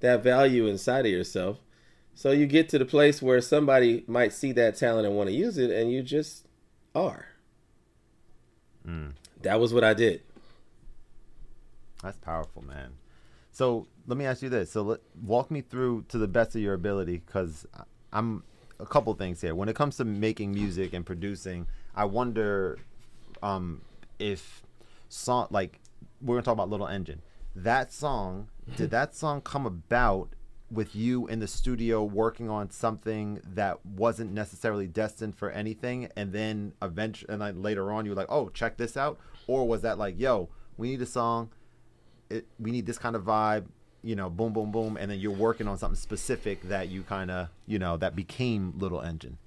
[0.00, 1.58] that value inside of yourself.
[2.14, 5.34] So you get to the place where somebody might see that talent and want to
[5.34, 6.46] use it, and you just
[6.94, 7.26] are.
[8.86, 9.12] Mm.
[9.42, 10.22] That was what I did.
[12.02, 12.92] That's powerful, man.
[13.50, 16.60] So let me ask you this: so let, walk me through to the best of
[16.60, 17.66] your ability, because
[18.12, 18.44] I'm
[18.78, 19.54] a couple things here.
[19.54, 22.78] When it comes to making music and producing, I wonder
[23.42, 23.82] um,
[24.18, 24.62] if
[25.08, 25.80] song like
[26.20, 27.22] we're gonna talk about Little Engine.
[27.56, 30.30] That song, did that song come about
[30.70, 36.32] with you in the studio working on something that wasn't necessarily destined for anything, and
[36.32, 39.82] then eventually, and then later on, you were like, "Oh, check this out," or was
[39.82, 41.50] that like, "Yo, we need a song,
[42.30, 43.66] it, we need this kind of vibe,
[44.04, 47.30] you know, boom, boom, boom, and then you're working on something specific that you kind
[47.30, 49.38] of, you know, that became Little Engine.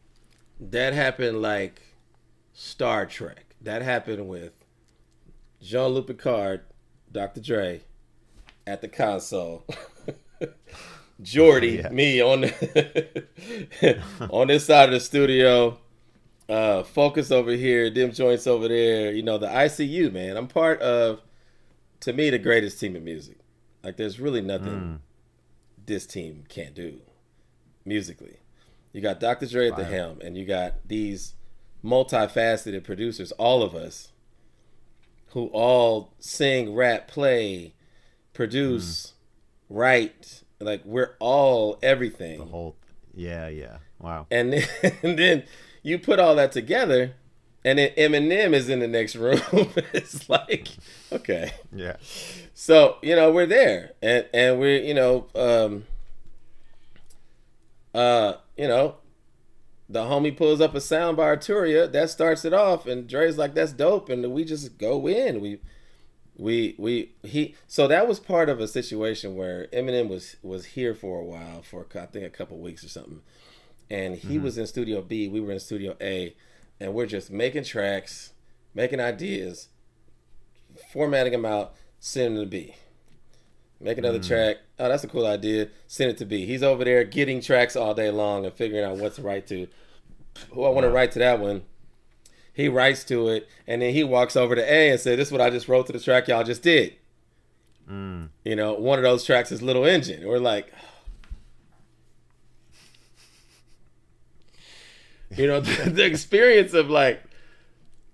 [0.60, 1.82] That happened like
[2.54, 3.56] Star Trek.
[3.62, 4.66] That happened with
[5.62, 6.62] Jean Luc Picard,
[7.12, 7.40] Dr.
[7.40, 7.82] Dre,
[8.66, 9.64] at the console.
[11.22, 11.90] Geordi, yeah.
[11.90, 15.78] me on the on this side of the studio.
[16.50, 19.12] Uh, focus over here, dim joints over there.
[19.12, 20.38] You know the ICU, man.
[20.38, 21.22] I'm part of,
[22.02, 23.38] to me, the greatest team of music.
[23.88, 25.00] Like there's really nothing mm.
[25.86, 27.00] this team can't do
[27.86, 28.42] musically.
[28.92, 29.46] You got Dr.
[29.46, 31.36] Dre at the helm, and you got these
[31.82, 34.12] multifaceted producers, all of us,
[35.28, 37.76] who all sing, rap, play,
[38.34, 39.14] produce,
[39.72, 39.78] mm.
[39.78, 40.44] write.
[40.60, 42.40] Like we're all everything.
[42.40, 42.76] The whole,
[43.16, 44.28] yeah, yeah, wow.
[44.30, 45.44] And then, and then
[45.82, 47.14] you put all that together,
[47.68, 49.42] and then Eminem is in the next room.
[49.94, 50.70] it's like,
[51.12, 51.98] okay, Yeah.
[52.54, 55.86] so you know we're there, and and we're you know, um,
[57.94, 58.96] uh, you know,
[59.90, 63.54] the homie pulls up a sound by Arturia that starts it off, and Dre's like,
[63.54, 65.42] "That's dope," and we just go in.
[65.42, 65.60] We,
[66.38, 67.56] we, we, he.
[67.68, 71.62] So that was part of a situation where Eminem was was here for a while,
[71.64, 73.22] for I think a couple weeks or something,
[73.90, 75.28] and he was in Studio B.
[75.28, 76.36] We were in Studio A,
[76.80, 78.34] and we're just making tracks,
[78.74, 79.70] making ideas,
[80.92, 82.76] formatting them out, sending them to B.
[83.80, 84.28] Make another mm.
[84.28, 84.58] track.
[84.80, 85.70] Oh, that's a cool idea.
[85.88, 86.46] Send it to B.
[86.46, 89.68] He's over there getting tracks all day long and figuring out what to write to.
[90.52, 91.64] Who I want to write to that one.
[92.54, 95.32] He writes to it, and then he walks over to A and says, "This is
[95.32, 96.96] what I just wrote to the track y'all just did."
[97.90, 98.30] Mm.
[98.44, 100.28] You know, one of those tracks is Little Engine.
[100.28, 100.74] We're like,
[105.36, 107.22] you know, the, the experience of like,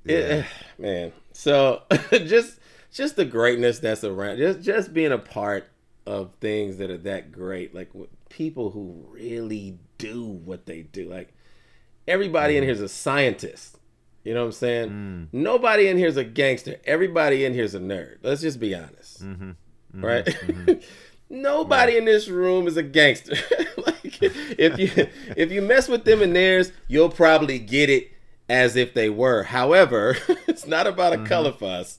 [0.06, 0.46] it,
[0.78, 1.14] man.
[1.34, 2.60] So just
[2.92, 5.70] just the greatness that's around, just just being a part
[6.06, 7.90] of things that are that great, like
[8.30, 11.10] people who really do what they do.
[11.10, 11.34] Like
[12.08, 12.68] everybody in mm.
[12.68, 13.78] here is a scientist.
[14.24, 14.90] You know what I'm saying?
[14.90, 15.28] Mm.
[15.34, 16.80] Nobody in here is a gangster.
[16.86, 18.18] Everybody in here is a nerd.
[18.22, 19.50] Let's just be honest, mm-hmm.
[19.50, 20.06] Mm-hmm.
[20.06, 20.26] right?
[20.26, 20.80] Mm-hmm.
[21.34, 23.36] Nobody in this room is a gangster.
[23.86, 28.12] like if you if you mess with them and theirs, you'll probably get it
[28.48, 29.44] as if they were.
[29.44, 30.16] However,
[30.48, 31.98] it's not about a color fuss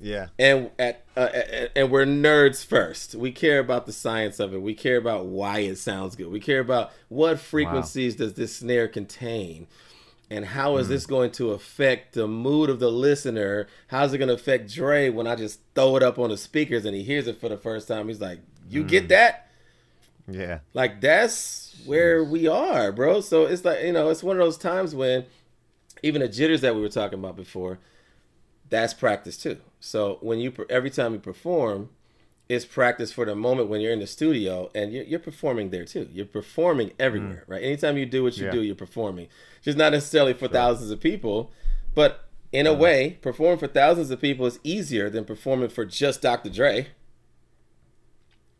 [0.00, 0.28] Yeah.
[0.38, 3.14] and at uh, and- and we're nerds first.
[3.14, 4.60] We care about the science of it.
[4.62, 6.28] We care about why it sounds good.
[6.28, 9.66] We care about what frequencies does this snare contain,
[10.30, 10.90] and how is mm.
[10.90, 13.66] this going to affect the mood of the listener?
[13.88, 16.84] How's it going to affect Dre when I just throw it up on the speakers
[16.84, 18.08] and he hears it for the first time?
[18.08, 18.38] He's like,
[18.68, 19.08] "You get mm.
[19.08, 19.48] that?"
[20.28, 20.60] Yeah.
[20.72, 23.20] Like that's where we are, bro.
[23.20, 25.26] So it's like you know, it's one of those times when
[26.02, 27.78] even the jitters that we were talking about before,
[28.68, 29.58] that's practice too.
[29.80, 31.90] So when you every time you perform,
[32.50, 35.84] it's practice for the moment when you're in the studio and you're, you're performing there
[35.84, 36.08] too.
[36.12, 36.94] You're performing mm.
[36.98, 37.62] everywhere, right?
[37.62, 38.50] Anytime you do what you Yeah.
[38.50, 39.28] do, you're performing.
[39.62, 41.52] Just not necessarily for thousands of people,
[41.94, 42.82] but in a uh-huh.
[42.82, 46.50] way, performing for thousands of people is easier than performing for just Dr.
[46.50, 46.88] Dre.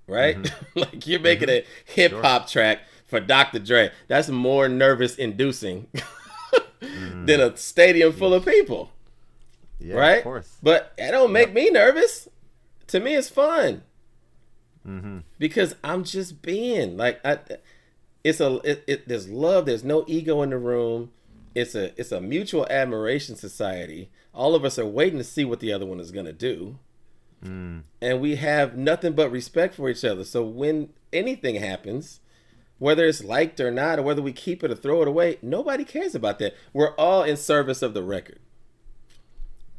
[0.06, 0.40] Right?
[0.40, 0.78] Mm-hmm.
[0.78, 1.66] like you're making mm-hmm.
[1.88, 3.58] a hip hop track for Dr.
[3.58, 3.90] Dre.
[4.06, 5.88] That's more nervous inducing
[6.80, 7.26] mm.
[7.26, 8.92] than a stadium full of people
[9.80, 9.96] Yeah.
[9.96, 10.18] right?
[10.18, 10.56] Of course.
[10.62, 12.28] But it don't make me nervous.
[12.90, 13.82] To me, it's fun
[14.88, 15.18] Mm-hmm.
[15.38, 17.38] because I'm just being like I.
[18.24, 19.66] It's a it, it, there's love.
[19.66, 21.10] There's no ego in the room.
[21.54, 24.08] It's a it's a mutual admiration society.
[24.32, 26.78] All of us are waiting to see what the other one is gonna do,
[27.44, 27.82] Mm.
[28.00, 30.24] and we have nothing but respect for each other.
[30.24, 32.20] So when anything happens,
[32.78, 35.84] whether it's liked or not, or whether we keep it or throw it away, nobody
[35.84, 36.54] cares about that.
[36.72, 38.38] We're all in service of the record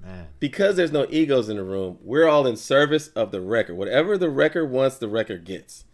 [0.03, 0.27] Man.
[0.39, 3.75] because there's no egos in the room, we're all in service of the record.
[3.75, 5.85] Whatever the record wants, the record gets.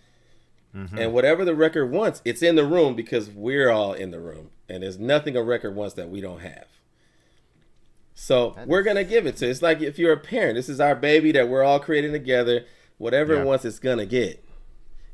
[0.75, 0.97] Mm-hmm.
[0.97, 4.51] And whatever the record wants, it's in the room because we're all in the room.
[4.69, 6.65] And there's nothing a record wants that we don't have.
[8.13, 9.49] So That we're is- gonna give it to.
[9.49, 12.65] It's like if you're a parent, this is our baby that we're all creating together.
[12.97, 13.41] Whatever Yeah.
[13.41, 14.43] it wants, it's gonna get.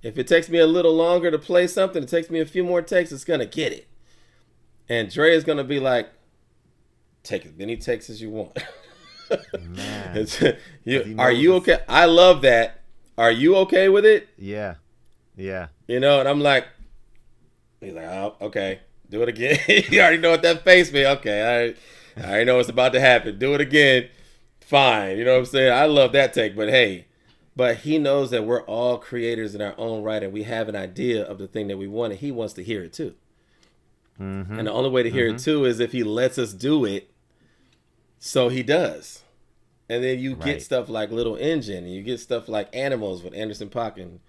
[0.01, 2.63] If it takes me a little longer to play something, it takes me a few
[2.63, 3.87] more takes, it's gonna get it.
[4.89, 6.09] And Dre is gonna be like,
[7.23, 8.57] take as many takes as you want.
[9.61, 10.27] Man.
[10.85, 11.79] You, are you okay?
[11.87, 12.81] I love that.
[13.17, 14.27] Are you okay with it?
[14.37, 14.75] Yeah.
[15.37, 15.67] Yeah.
[15.87, 16.67] You know, and I'm like,
[17.79, 19.59] he's like, oh, okay, do it again.
[19.89, 21.07] you already know what that face means.
[21.07, 21.75] Okay,
[22.17, 23.39] I, I already know what's about to happen.
[23.39, 24.09] Do it again.
[24.59, 25.17] Fine.
[25.17, 25.71] You know what I'm saying?
[25.71, 27.05] I love that take, but hey,
[27.55, 30.75] but he knows that we're all creators in our own right, and we have an
[30.75, 33.15] idea of the thing that we want, and he wants to hear it too.
[34.19, 34.59] Mm-hmm.
[34.59, 37.09] And the only way to hear it too is if he lets us do it.
[38.19, 39.22] So he does.
[39.93, 40.45] And then you Right.
[40.45, 44.19] get stuff like Little Engine, and you get stuff like Animals with Anderson Paak and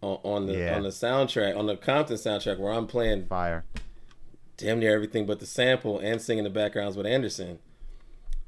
[0.00, 0.76] on, on the Yeah.
[0.76, 3.64] on the soundtrack, on the Compton soundtrack, where I'm playing Fire.
[4.56, 7.58] damn near everything but the sample and singing the backgrounds with Anderson.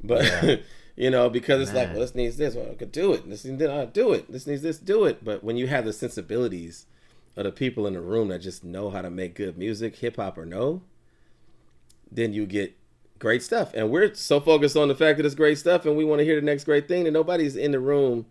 [0.02, 0.56] But Yeah.
[0.96, 1.96] you know, because it's like, Man.
[1.96, 3.28] well, this needs this, well, I could do it.
[3.28, 4.30] This needs that, I'll do it.
[4.30, 5.24] This needs this, do it.
[5.24, 6.86] But when you have the sensibilities
[7.36, 10.16] of the people in the room that just know how to make good music, hip
[10.16, 10.82] hop or no,
[12.12, 12.74] then you get
[13.20, 13.72] great stuff.
[13.74, 16.24] And we're so focused on the fact that it's great stuff and we want to
[16.24, 18.26] hear the next great thing that nobody's in the room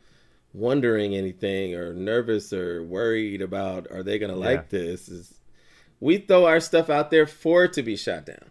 [0.51, 5.35] wondering anything or nervous or worried about are they gonna like this is
[5.99, 8.49] we throw our stuff out there for it to be shot down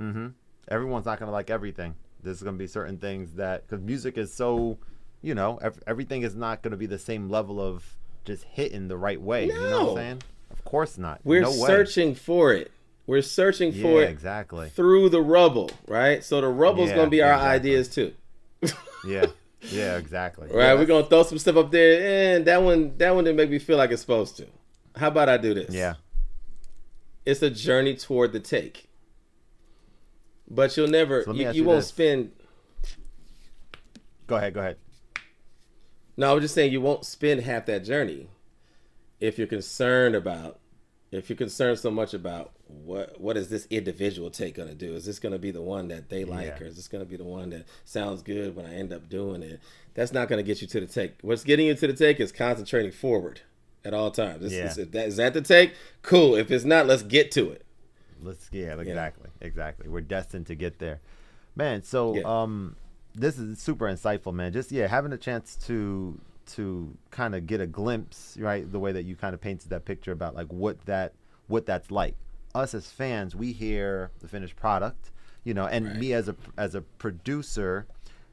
[0.00, 0.28] Mm-hmm.
[0.68, 1.94] Everyone's not gonna like everything.
[2.22, 4.78] There's gonna be certain things that because music is so,
[5.20, 7.84] you know, ev- everything is not gonna be the same level of
[8.24, 9.46] just hitting the right way.
[9.46, 10.22] You know what I'm saying?
[10.50, 11.20] Of course not.
[11.24, 12.70] we're no searching for it
[13.10, 14.68] We're searching Yeah, for it exactly.
[14.68, 16.22] through the rubble, right?
[16.22, 17.70] So the rubble's Yeah, gonna be our exactly.
[17.70, 18.14] ideas too.
[19.04, 19.26] Yeah.
[19.72, 20.46] Yeah, exactly.
[20.46, 23.36] Right, Yeah, we're gonna throw some stuff up there, and that one that one didn't
[23.38, 24.46] make me feel like it's supposed to.
[24.94, 25.74] How about I do this?
[25.74, 25.94] Yeah.
[27.26, 28.88] It's a journey toward the take.
[30.48, 31.88] But you'll never So you, you won't this.
[31.88, 32.30] spend
[34.28, 34.76] Go ahead, go ahead.
[36.16, 38.28] no, I was just saying you won't spend half that journey
[39.18, 40.60] if you're concerned about
[41.12, 44.94] if you're concerned so much about what what is this individual take gonna do?
[44.94, 46.62] Is this gonna be the one that they like, Yeah.
[46.62, 49.42] or is this gonna be the one that sounds good when I end up doing
[49.42, 49.60] it?
[49.94, 51.14] That's not gonna get you to the take.
[51.22, 53.40] What's getting you to the take is concentrating forward
[53.84, 54.44] at all times.
[54.44, 54.66] Is, Yeah.
[54.66, 55.72] is, that, is that the take?
[56.02, 56.36] Cool.
[56.36, 57.64] If it's not, let's get to it.
[58.22, 59.88] Let's yeah, exactly, exactly.
[59.88, 61.00] We're destined to get there,
[61.56, 61.82] man.
[61.82, 62.22] So Yeah.
[62.42, 62.76] um,
[63.14, 64.52] this is super insightful, man.
[64.52, 68.92] Just yeah, having a chance to to kind of get a glimpse, right, the way
[68.92, 71.12] that you kind of painted that picture about like what that
[71.46, 72.14] what that's like.
[72.54, 75.10] Us as fans, we hear the finished product,
[75.44, 75.96] you know, and Right.
[75.96, 77.86] me as a as a producer,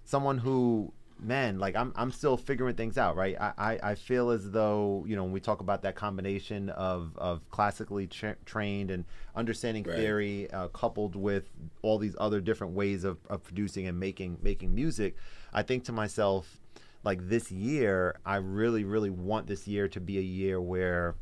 [0.04, 4.30] someone who man like i'm i'm still figuring things out right i i, I feel
[4.30, 8.92] as though you know when we talk about that combination of of classically tra- trained
[8.92, 9.04] and
[9.36, 9.96] understanding Right.
[9.96, 11.50] theory uh, coupled with
[11.82, 15.16] all these other different ways of, of producing and making making music
[15.54, 16.60] i think to myself
[17.04, 21.16] like this year i really really want this year to be a year where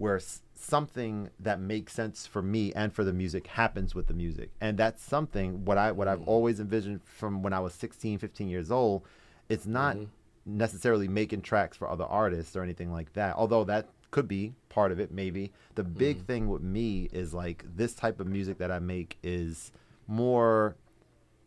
[0.00, 0.18] where
[0.54, 4.48] something that makes sense for me and for the music happens with the music.
[4.58, 6.26] And that's something what i what i've mm.
[6.26, 9.02] always envisioned from when i was 16 15 years old
[9.50, 10.06] it's not mm-hmm.
[10.46, 14.90] necessarily making tracks for other artists or anything like that although that could be part
[14.90, 15.52] of it maybe.
[15.74, 16.26] The big mm.
[16.26, 19.70] thing with me is like this type of music that i make is
[20.06, 20.76] more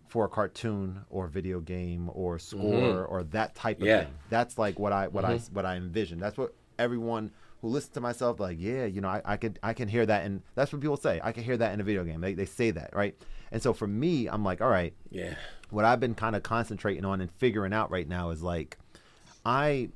[0.07, 2.57] for a cartoon or video game or mm-hmm.
[2.59, 4.03] score or that type of Yeah.
[4.05, 4.13] thing.
[4.29, 5.55] That's like what i what i mm-hmm.
[5.55, 6.19] what i envision.
[6.19, 9.73] That's what everyone who listens to myself like yeah you know I, I can i
[9.73, 12.03] can hear that and that's what people say i can hear that in a video
[12.03, 12.19] game.
[12.19, 13.15] They, they say that right?
[13.51, 14.93] And so for me i'm like all right.
[15.09, 15.35] Yeah.
[15.69, 18.77] what I've been kind of concentrating on and figuring out right now is like
[19.45, 19.89] I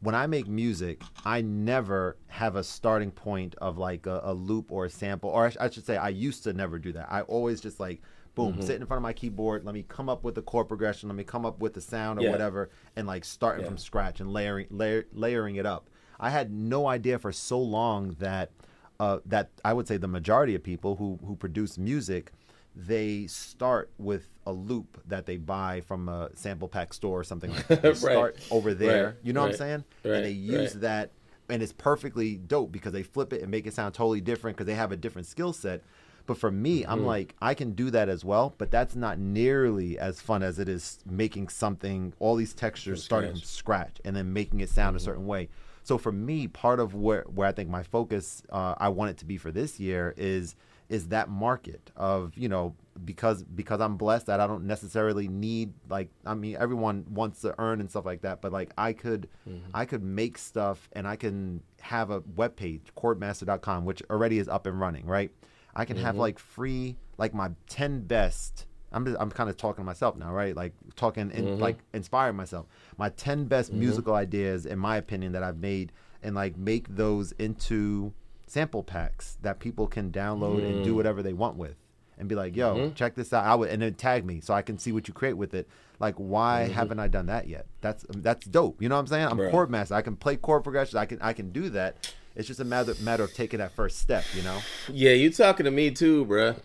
[0.00, 4.70] when I make music, I never have a starting point of like a, a loop
[4.70, 7.08] or a sample, or I, sh- I should say, I used to never do that.
[7.10, 8.02] I always just like,
[8.36, 9.64] boom, sit in front of my keyboard.
[9.64, 11.08] Let me come up with a chord progression.
[11.08, 12.30] Let me come up with the sound or Yeah.
[12.30, 13.68] whatever, and like starting Yeah.
[13.70, 15.88] from scratch and layering layer, layering it up.
[16.20, 18.52] I had no idea for so long that
[18.98, 22.30] uh, that I would say the majority of people who who produce music
[22.78, 27.50] they start with a loop that they buy from a sample pack store or something
[27.50, 27.80] like that.
[27.82, 27.96] They Right.
[27.96, 29.04] start over there.
[29.06, 29.14] Right.
[29.22, 29.84] You know what I'm saying?
[30.04, 30.14] Right.
[30.16, 30.80] And they use Right.
[30.82, 31.10] that
[31.48, 34.66] and it's perfectly dope because they flip it and make it sound totally different because
[34.66, 35.82] they have a different skill set.
[36.26, 37.06] But for me, I'm Mm-hmm.
[37.06, 40.68] like, I can do that as well, but that's not nearly as fun as it
[40.68, 44.96] is making something, all these textures From starting from scratch and then making it sound
[44.96, 45.04] a Mm-hmm.
[45.04, 45.48] certain way.
[45.84, 49.18] So for me, part of where, where I think my focus, uh, I want it
[49.18, 50.56] to be for this year is
[50.88, 52.72] is that market of you know
[53.04, 57.56] because because I'm blessed that I don't necessarily need like I mean everyone wants to
[57.58, 59.28] earn and stuff like that but like I could
[59.74, 64.48] I could make stuff and I can have a web page chordmaster.com which already is
[64.48, 65.32] up and running right
[65.76, 66.20] I can have mm-hmm.
[66.20, 70.32] like free like my 10 best I'm just, I'm kind of talking to myself now
[70.32, 70.56] right?
[70.56, 71.62] Like talking and mm-hmm.
[71.62, 72.66] like inspiring myself.
[72.96, 73.80] My 10 best mm-hmm.
[73.80, 78.12] musical ideas in my opinion that I've made and like make those into
[78.46, 80.96] sample packs that people can download and do mm.
[80.96, 81.74] whatever they want with
[82.16, 83.44] and be like yo check this out.
[83.44, 85.68] I would and then tag me so i can see what you create with it.
[85.98, 87.66] Like why haven't i done that yet?
[87.80, 89.26] That's that's dope you know what i'm saying?
[89.26, 89.94] I'm a chord master.
[89.94, 90.94] I can play chord progressions.
[90.94, 93.98] I can i can do that it's just a matter matter of taking that first
[93.98, 94.58] step you know
[94.92, 96.56] Yeah, you talking to me too, bruh.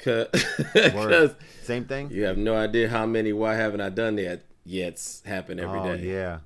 [0.02, 5.22] Cause, same thing you have no idea how many why haven't I done that yet's
[5.26, 5.88] happen every day.
[5.88, 6.38] oh yeah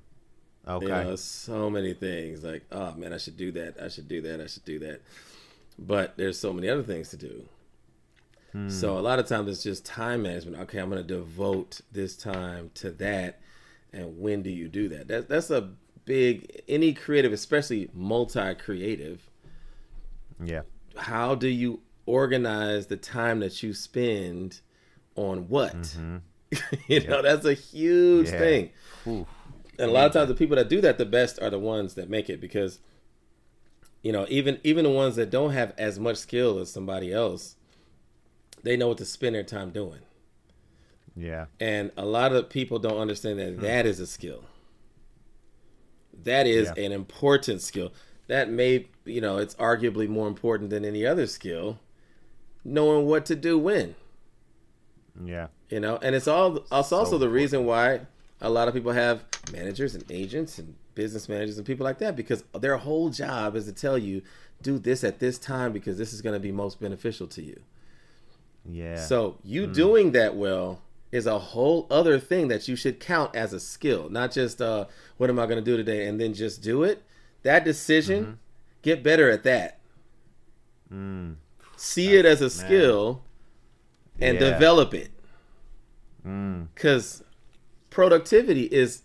[0.67, 3.75] okay You know, so many things like, oh man, I should do that.
[3.81, 4.41] I should do that.
[4.41, 5.01] I should do that.
[5.77, 7.43] But there's so many other things to do.
[8.51, 8.69] Hmm.
[8.69, 10.57] So a lot of times it's just time management.
[10.63, 13.39] Okay, I'm going to devote this time to that.
[13.93, 15.07] And when do you do that?
[15.07, 15.69] That that's a
[16.05, 19.29] big any creative, especially multi-creative.
[20.43, 20.61] yeah
[20.97, 24.61] How do you organize the time that you spend
[25.15, 25.95] on what?
[26.87, 28.33] you know, that's a huge Mm-hmm.
[28.35, 28.39] Yeah.
[28.39, 28.69] thing.
[29.07, 29.27] Ooh.
[29.77, 31.95] And a lot of times the people that do that the best are the ones
[31.95, 32.79] that make it because
[34.03, 37.55] you know, even even the ones that don't have as much skill as somebody else,
[38.63, 40.01] they know what to spend their time doing.
[41.15, 44.43] yeah And a lot of people don't understand that that is a skill.
[46.25, 46.83] That is Yeah.
[46.83, 47.91] an important skill.
[48.27, 51.79] That may, you know, it's arguably more important than any other skill.
[52.63, 53.95] Knowing what to do when,
[55.23, 56.57] yeah you know, and it's all.
[56.57, 58.01] It's also So the reason why
[58.41, 62.15] a lot of people have managers and agents and business managers and people like that
[62.15, 64.21] because their whole job is to tell you
[64.61, 67.59] do this at this time because this is going to be most beneficial to you.
[68.69, 68.97] Yeah.
[68.97, 69.73] So you mm.
[69.73, 74.09] doing that well is a whole other thing that you should count as a skill,
[74.09, 74.85] not just uh,
[75.17, 77.03] what am I going to do today and then just do it.
[77.43, 78.33] That decision, mm-hmm.
[78.81, 79.79] get better at that.
[80.91, 81.35] Mm.
[81.77, 83.23] See That's, it as a skill
[84.19, 84.51] and yeah.
[84.51, 85.11] develop it.
[86.23, 87.23] Because mm.
[87.89, 89.03] productivity is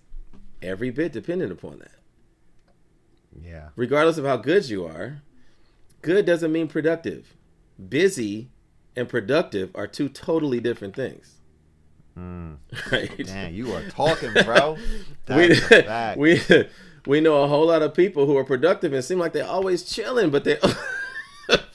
[0.62, 2.00] every bit dependent upon that.
[3.42, 3.68] Yeah.
[3.76, 5.22] Regardless of how good you are,
[6.02, 7.34] good doesn't mean productive.
[7.88, 8.50] Busy
[8.96, 11.39] and productive are two totally different things.
[12.20, 12.56] Mm.
[12.92, 13.26] Right?
[13.26, 14.76] Man, you are talking, bro.
[15.28, 15.58] we,
[16.16, 16.40] we
[17.06, 19.82] we know a whole lot of people who are productive and seem like they're always
[19.82, 20.58] chilling, but they.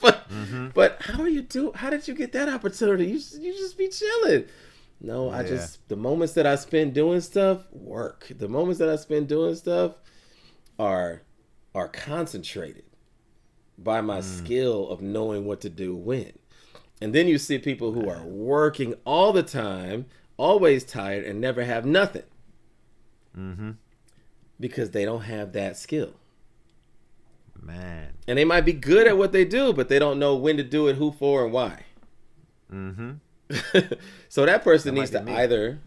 [0.00, 0.68] but, mm-hmm.
[0.68, 1.72] but how are you do?
[1.74, 3.06] How did you get that opportunity?
[3.06, 4.44] You you just be chilling.
[5.00, 5.38] No, yeah.
[5.38, 8.30] I just the moments that I spend doing stuff work.
[8.30, 9.96] The moments that I spend doing stuff
[10.78, 11.22] are
[11.74, 12.84] are concentrated
[13.76, 14.22] by my mm.
[14.22, 16.32] skill of knowing what to do when.
[17.00, 20.06] And then you see people who are working all the time,
[20.36, 22.24] always tired, and never have nothing.
[23.36, 23.72] Mm-hmm.
[24.58, 26.14] Because they don't have that skill.
[27.60, 28.12] Man.
[28.26, 30.62] And they might be good at what they do, but they don't know when to
[30.62, 31.82] do it, who for, and why.
[32.72, 33.12] Mm-hmm.
[34.28, 35.32] so that person that needs to me.
[35.32, 35.78] either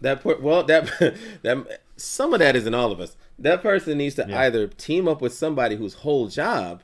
[0.00, 0.86] that well that
[1.42, 3.16] that some of that is in all of us.
[3.38, 4.40] That person needs to yeah.
[4.40, 6.82] either team up with somebody whose whole job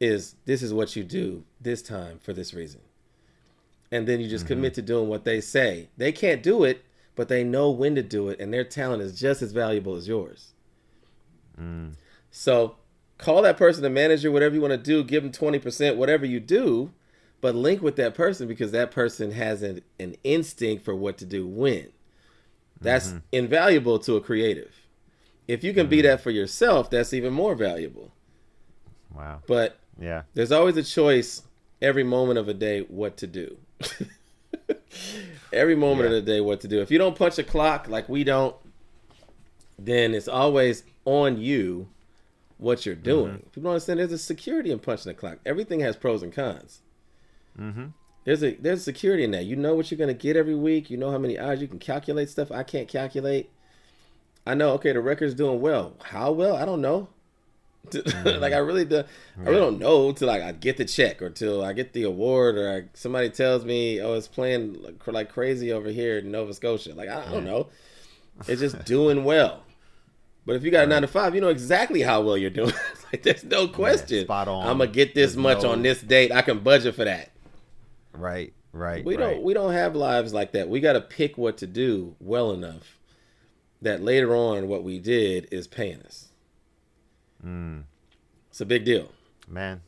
[0.00, 2.80] is this is what you do this time for this reason.
[3.90, 4.54] And then you just mm-hmm.
[4.54, 5.88] commit to doing what they say.
[5.96, 6.84] They can't do it,
[7.14, 10.08] but they know when to do it, and their talent is just as valuable as
[10.08, 10.52] yours.
[11.58, 11.94] Mm.
[12.30, 12.76] So
[13.18, 16.40] call that person a manager, whatever you want to do, give them 20%, whatever you
[16.40, 16.92] do,
[17.40, 21.24] but link with that person because that person has an, an instinct for what to
[21.24, 21.88] do when.
[22.80, 23.18] That's mm-hmm.
[23.32, 24.74] invaluable to a creative.
[25.48, 25.90] If you can mm-hmm.
[25.90, 28.12] be that for yourself, that's even more valuable.
[29.14, 29.40] Wow.
[29.46, 30.22] But yeah.
[30.34, 31.42] There's always a choice
[31.80, 33.56] every moment of a day what to do.
[35.52, 36.16] every moment yeah.
[36.16, 36.80] of the day what to do.
[36.80, 38.56] If you don't punch a clock like we don't,
[39.78, 41.88] then it's always on you
[42.58, 43.34] what you're doing.
[43.34, 43.48] Mm-hmm.
[43.48, 45.38] People don't understand there's a security in punching the clock.
[45.44, 46.80] Everything has pros and cons.
[47.58, 47.86] Mm-hmm.
[48.24, 49.44] There's a there's security in that.
[49.44, 50.90] You know what you're gonna get every week.
[50.90, 52.50] You know how many hours you can calculate stuff.
[52.50, 53.50] I can't calculate.
[54.46, 54.70] I know.
[54.72, 55.94] Okay, the record's doing well.
[56.02, 56.56] How well?
[56.56, 57.08] I don't know.
[57.90, 58.40] Mm-hmm.
[58.40, 61.30] like I really do, I really don't know till like I get the check or
[61.30, 65.32] till I get the award or I, somebody tells me oh it's playing like, like,
[65.32, 66.94] crazy over here in Nova Scotia.
[66.94, 67.68] Like I, I don't know.
[68.46, 69.62] It's just doing well.
[70.44, 72.72] But if you got a nine to five, you know exactly how well you're doing.
[73.12, 74.18] like there's no question.
[74.18, 74.66] Yeah, spot on.
[74.66, 75.72] I'm gonna get this there's much no...
[75.72, 76.30] on this date.
[76.30, 77.32] I can budget for that.
[78.12, 79.04] Right, right.
[79.04, 79.34] We right.
[79.34, 80.68] don't we don't have lives like that.
[80.68, 82.96] We got to pick what to do well enough
[83.82, 86.28] that later on what we did is paying us.
[87.44, 87.84] Mm.
[88.50, 89.10] It's a big deal,
[89.48, 89.82] man.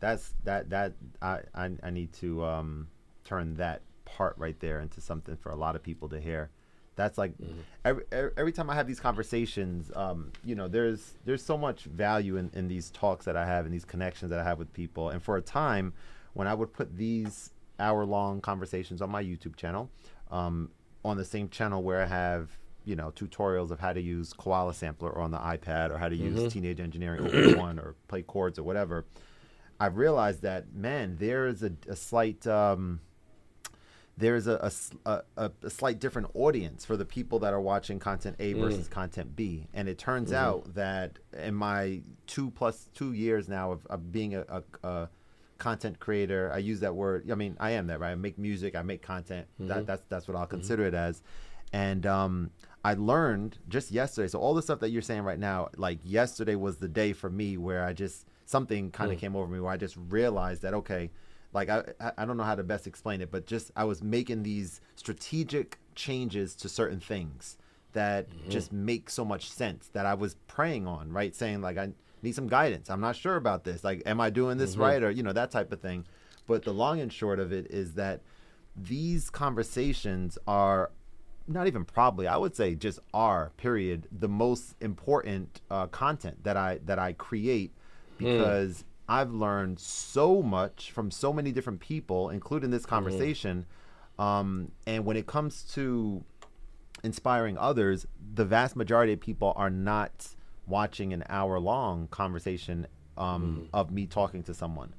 [0.00, 2.88] That's that that I I, I need to um,
[3.24, 6.50] turn that part right there into something for a lot of people to hear.
[6.94, 7.60] That's like mm-hmm.
[7.84, 8.04] every,
[8.36, 12.50] every time I have these conversations, um, you know, there's there's so much value in,
[12.52, 15.08] in these talks that I have and these connections that I have with people.
[15.08, 15.94] And for a time,
[16.34, 19.90] when I would put these hour long conversations on my YouTube channel,
[20.30, 20.70] um,
[21.04, 22.50] on the same channel where I have
[22.84, 26.16] you know tutorials of how to use Koala Sampler on the iPad or how to
[26.16, 26.48] use mm-hmm.
[26.48, 29.06] Teenage Engineering One or play chords or whatever,
[29.80, 33.00] I've realized that man, there is a, a slight um,
[34.16, 34.70] there's a,
[35.06, 38.86] a, a, a, slight different audience for the people that are watching content A versus
[38.86, 38.90] mm.
[38.90, 39.66] content B.
[39.72, 40.44] And it turns mm-hmm.
[40.44, 45.08] out that in my two plus two years now of, of being a, a,
[45.58, 47.30] content creator, I use that word.
[47.30, 48.10] I mean, I am that, right?
[48.10, 49.46] I make music, I make content.
[49.54, 49.68] Mm-hmm.
[49.68, 50.56] That, that's that's what I'll mm-hmm.
[50.56, 50.96] consider mm-hmm.
[50.96, 51.22] it as.
[51.72, 52.50] And um,
[52.84, 54.28] I learned just yesterday.
[54.28, 57.30] So all the stuff that you're saying right now, like yesterday was the day for
[57.30, 59.20] me where I just something kind of mm.
[59.20, 61.10] came over me where I just realized that okay,
[61.52, 61.84] like I
[62.16, 65.78] I don't know how to best explain it, but just I was making these strategic
[65.94, 67.56] changes to certain things
[67.92, 68.50] that mm-hmm.
[68.50, 71.34] just make so much sense that I was praying on, right?
[71.34, 71.90] Saying like I
[72.22, 72.90] need some guidance.
[72.90, 73.84] I'm not sure about this.
[73.84, 74.82] Like am I doing this mm-hmm.
[74.82, 76.04] right or you know that type of thing.
[76.48, 78.22] But the long and short of it is that
[78.74, 80.90] these conversations are
[81.52, 86.56] not even probably i would say just are period the most important uh, content that
[86.56, 87.72] i that i create
[88.18, 88.24] hmm.
[88.24, 88.84] because mm.
[89.08, 92.90] i've learned so much from so many different people including this hmm.
[92.90, 93.66] conversation
[94.18, 94.22] mm.
[94.24, 96.24] um, and when it comes to
[97.04, 100.28] inspiring others the vast majority of people are not
[100.66, 102.86] watching an hour long conversation
[103.18, 103.68] um, mm.
[103.74, 104.94] of me talking to someone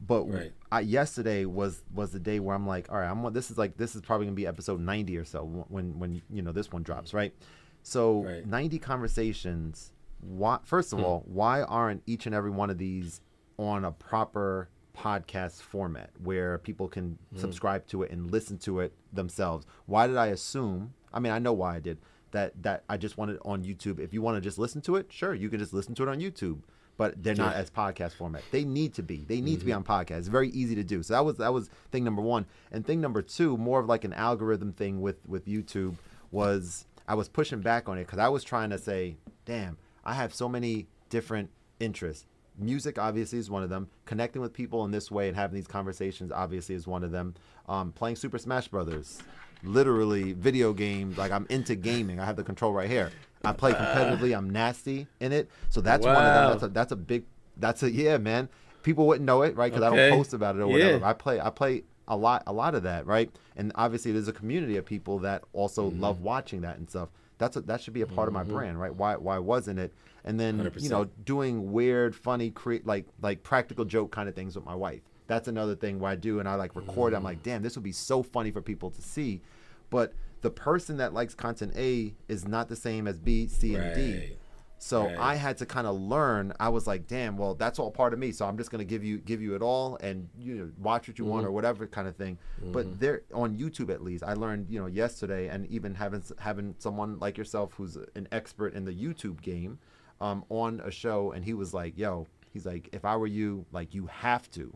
[0.00, 0.52] but right.
[0.72, 3.76] I, yesterday was was the day where I'm like, all right, I'm this is like
[3.76, 6.82] this is probably gonna be episode 90 or so when when you know this one
[6.82, 7.34] drops, right?
[7.82, 8.46] So Right.
[8.46, 9.92] 90 conversations.
[10.20, 11.04] Why, first of Hmm.
[11.06, 13.20] all, why aren't each and every one of these
[13.58, 17.38] on a proper podcast format where people can Hmm.
[17.38, 19.66] subscribe to it and listen to it themselves?
[19.86, 20.92] Why did I assume?
[21.12, 21.98] I mean, I know why I did
[22.32, 22.62] that.
[22.62, 23.98] That I just wanted on YouTube.
[23.98, 26.08] If you want to just listen to it, sure, you can just listen to it
[26.08, 26.60] on YouTube.
[27.00, 27.62] But they're not Yeah.
[27.62, 28.42] as podcast format.
[28.50, 29.24] They need to be.
[29.26, 29.90] They need to be Mm-hmm.
[29.90, 30.18] on podcast.
[30.18, 31.02] It's very easy to do.
[31.02, 32.44] So that was that was thing number one.
[32.70, 35.94] And thing number two, more of like an algorithm thing with with YouTube
[36.30, 40.12] was I was pushing back on it because I was trying to say, damn, I
[40.14, 41.48] have so many different
[41.80, 42.26] interests.
[42.58, 43.88] Music obviously is one of them.
[44.04, 47.34] Connecting with people in this way and having these conversations obviously is one of them.
[47.66, 49.18] Um, playing Super Smash Brothers,
[49.62, 51.16] literally video games.
[51.16, 52.20] Like I'm into gaming.
[52.20, 53.10] I have the control right here.
[53.44, 54.36] I play competitively.
[54.36, 55.48] I'm nasty in it.
[55.70, 56.50] So that's one of them.
[56.50, 57.24] That's a, that's a big.
[57.56, 58.48] That's a yeah, man.
[58.82, 59.72] People wouldn't know it, right?
[59.72, 60.98] Because I don't post about it or whatever.
[60.98, 61.08] Yeah.
[61.08, 61.40] I play.
[61.40, 62.42] I play a lot.
[62.46, 63.30] A lot of that, right?
[63.56, 66.00] And obviously, there's a community of people that also Mm-hmm.
[66.00, 67.08] love watching that and stuff.
[67.38, 68.94] That's a, that should be a part of my brand, right?
[68.94, 69.92] Why why wasn't it?
[70.24, 74.54] And then you know doing weird, funny, cre- like like practical joke kind of things
[74.56, 75.00] with my wife.
[75.26, 77.14] That's another thing where I do, and I like record.
[77.14, 77.24] I'm Mm.
[77.26, 79.40] like, damn, this would be so funny for people to see.
[79.88, 80.12] But
[80.42, 84.18] the person that likes content A is not the same as B, C, and D.
[84.18, 84.36] Right.
[84.82, 85.18] So Right.
[85.18, 86.54] I had to kind of learn.
[86.58, 88.32] I was like, damn, well, that's all part of me.
[88.32, 91.18] So I'm just gonna give you give you it all, and you know, watch what
[91.18, 91.48] you want Mm-hmm.
[91.48, 92.38] or whatever kind of thing.
[92.72, 96.74] But there on YouTube at least, I learned you know yesterday, and even having having
[96.78, 99.78] someone like yourself who's an expert in the YouTube game,
[100.20, 103.66] um, on a show, and he was like, yo, he's like, if I were you,
[103.72, 104.72] like you have to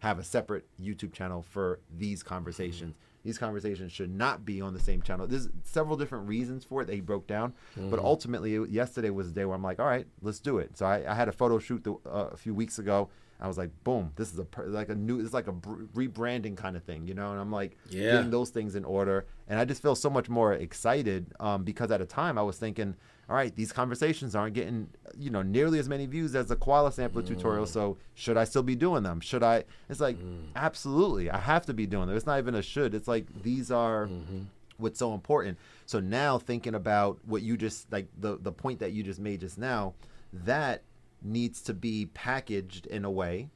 [0.00, 2.94] have a separate YouTube channel for these conversations.
[3.26, 5.26] These conversations should not be on the same channel.
[5.26, 7.52] There's several different reasons for it that he broke down,
[7.90, 10.78] but ultimately, it, yesterday was the day where I'm like, all right, let's do it.
[10.78, 13.10] So I, I had a photo shoot the, uh, a few weeks ago.
[13.38, 15.82] I was like, boom, this is a per- like a new, it's like a br-
[15.94, 17.32] rebranding kind of thing, you know.
[17.32, 18.12] And I'm like, Yeah.
[18.12, 21.90] getting those things in order, and I just feel so much more excited um, because
[21.90, 22.94] at a time I was thinking,
[23.28, 26.92] all right, these conversations aren't getting you know nearly as many views as the koala
[26.92, 27.26] sampler mm.
[27.26, 27.66] tutorial.
[27.66, 29.20] So should I still be doing them?
[29.20, 29.64] Should I?
[29.88, 30.46] It's like mm.
[30.54, 32.16] absolutely, I have to be doing them.
[32.16, 32.94] It's not even a should.
[32.94, 34.42] It's like these are mm-hmm.
[34.76, 35.58] what's so important.
[35.86, 39.40] So now thinking about what you just like the the point that you just made
[39.40, 39.94] just now,
[40.32, 40.82] that
[41.22, 43.48] needs to be packaged in a way.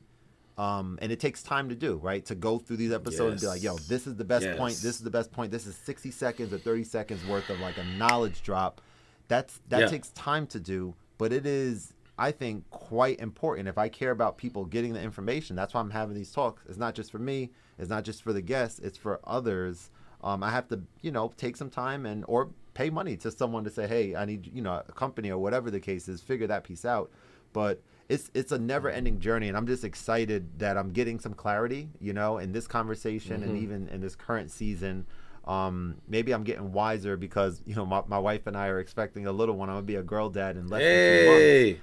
[0.58, 2.22] Um, and it takes time to do, right?
[2.26, 4.74] To go through these episodes and be like, yo, this is the best point.
[4.74, 5.50] This is the best point.
[5.50, 8.82] This is 60 seconds or 30 seconds worth of like a knowledge drop.
[9.30, 9.86] That's that Yeah.
[9.86, 14.36] takes time to do, but it is I think quite important if I care about
[14.36, 15.56] people getting the information.
[15.56, 16.62] That's why I'm having these talks.
[16.68, 19.90] It's not just for me, it's not just for the guests, it's for others.
[20.22, 23.64] Um, I have to, you know, take some time and or pay money to someone
[23.64, 26.48] to say, "Hey, I need, you know, a company or whatever the case is, figure
[26.48, 27.10] that piece out."
[27.54, 31.88] But it's it's a never-ending journey, and I'm just excited that I'm getting some clarity,
[32.00, 35.06] you know, in this conversation and even in this current season.
[35.44, 39.26] Um, maybe I'm getting wiser because you know my, my wife and I are expecting
[39.26, 39.68] a little one.
[39.68, 41.80] I'm gonna be a girl dad in less than two months,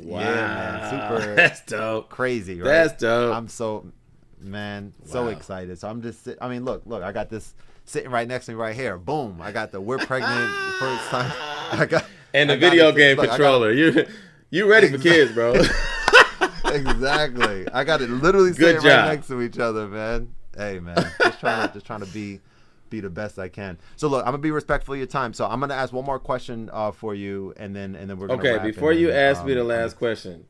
[0.00, 0.20] and Wow.
[0.20, 2.08] yeah, man, super That's dope.
[2.08, 2.68] crazy, right?
[2.68, 3.34] That's dope.
[3.34, 3.86] I'm so,
[4.40, 5.78] man, so excited.
[5.78, 8.56] So I'm just, I mean, look, look, I got this sitting right next to me
[8.56, 8.96] right here.
[8.98, 11.32] Boom, I got the we're pregnant first time.
[11.72, 13.72] I got and the I video game look, I got- controller.
[13.72, 14.06] You
[14.50, 15.54] you ready for kids, bro?
[16.66, 17.66] exactly.
[17.72, 19.06] I got it literally Good sitting job.
[19.06, 20.32] right next to each other, man.
[20.56, 22.40] Hey, man, just trying to just trying to be
[22.90, 23.78] be the best I can.
[23.96, 25.32] So look, I'm gonna be respectful of your time.
[25.32, 28.28] So I'm gonna ask one more question uh, for you, and then and then we're
[28.28, 30.46] gonna okay, wrap, before you then, ask me the um, last question,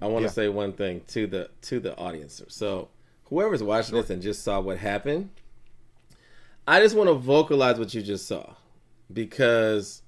[0.00, 0.32] I want to Yeah.
[0.32, 2.42] say one thing to the to the audience.
[2.48, 2.88] So,
[3.24, 5.30] whoever's watching this and just saw what happened,
[6.66, 8.54] I just want to vocalize what you just saw
[9.12, 10.02] because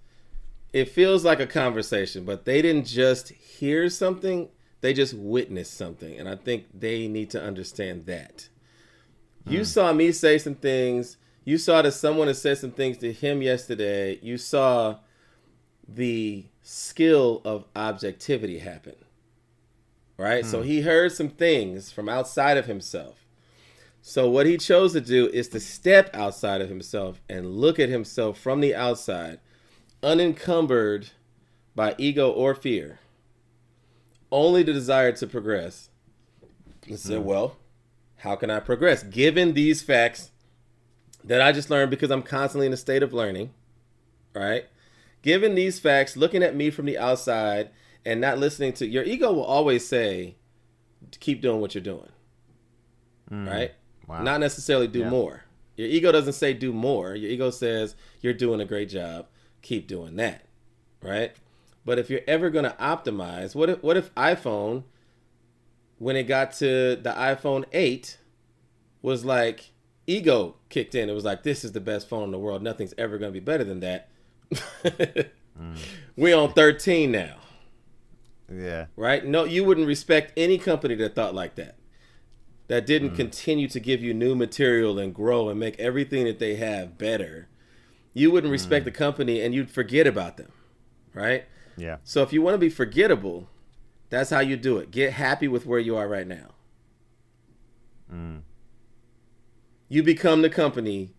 [0.72, 4.49] it feels like a conversation, but they didn't just hear something,
[4.80, 8.49] they just witnessed something, and I think they need to understand that.
[9.45, 11.16] You saw me say some things.
[11.45, 14.18] You saw that someone had said some things to him yesterday.
[14.22, 14.99] You saw
[15.88, 18.95] the skill of objectivity happen.
[20.16, 20.47] Right?
[20.47, 20.68] So hmm.
[20.68, 23.26] he heard some things from outside of himself.
[24.03, 27.88] So what he chose to do is to step outside of himself and look at
[27.88, 29.38] himself from the outside,
[30.03, 31.11] unencumbered
[31.74, 32.99] by ego or fear,
[34.30, 35.88] only the desire to progress.
[36.86, 37.24] And said, hmm.
[37.24, 37.57] well,
[38.18, 39.05] how can I progress?
[39.05, 40.32] Given these facts
[41.25, 43.51] that I just learned because I'm constantly in a state of learning,
[44.35, 44.66] right?
[45.23, 47.70] Given these facts, looking at me from the outside
[48.05, 50.35] and not listening to your ego will always say,
[51.20, 52.09] keep doing what you're doing,
[53.31, 53.73] mm, right?
[54.09, 54.23] Wow.
[54.23, 55.11] Not necessarily do Yeah.
[55.11, 55.45] more.
[55.77, 57.14] Your ego doesn't say do more.
[57.14, 59.27] Your ego says you're doing a great job.
[59.62, 60.45] Keep doing that,
[61.03, 61.33] right?
[61.85, 64.85] But if you're ever going to optimize, what if what if iPhone
[65.99, 68.18] when it got to the iPhone 8
[69.03, 69.72] was like
[70.07, 71.09] ego kicked in.
[71.09, 72.62] It was like this is the best phone in the world.
[72.62, 74.09] Nothing's ever going to be better than that.
[76.16, 77.36] We on 13 now,
[78.53, 78.86] Yeah.
[78.96, 79.24] right?
[79.24, 81.76] No, you wouldn't respect any company that thought like that.
[82.68, 83.16] That didn't mm.
[83.16, 87.48] continue to give you new material and grow and make everything that they have better.
[88.14, 88.53] You wouldn't mm.
[88.53, 90.53] respect the company and you'd forget about them,
[91.14, 91.44] right?
[91.76, 91.96] Yeah.
[92.05, 93.48] So if you want to be forgettable,
[94.11, 94.90] that's how you do it.
[94.90, 96.50] Get happy with where you are right now.
[98.12, 98.42] Mm.
[99.93, 101.11] You become the company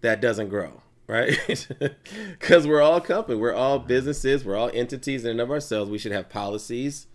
[0.00, 1.36] that doesn't grow, right?
[2.30, 5.90] Because we're all company, we're all businesses, we're all entities in and of ourselves.
[5.90, 7.08] We should have policies,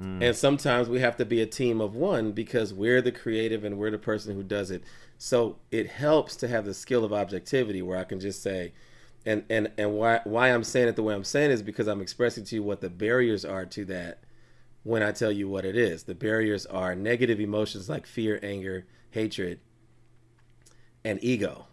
[0.00, 0.22] mm.
[0.22, 3.76] and sometimes we have to be a team of one because we're the creative and
[3.76, 4.82] we're the person who does it.
[5.18, 8.72] So it helps to have the skill of objectivity where I can just say,
[9.26, 12.00] and and and why why I'm saying it the way I'm saying is because I'm
[12.00, 14.20] expressing to you what the barriers are to that
[14.84, 16.04] when I tell you what it is.
[16.04, 19.60] The barriers are negative emotions like fear, anger, hatred,
[21.08, 21.66] and ego.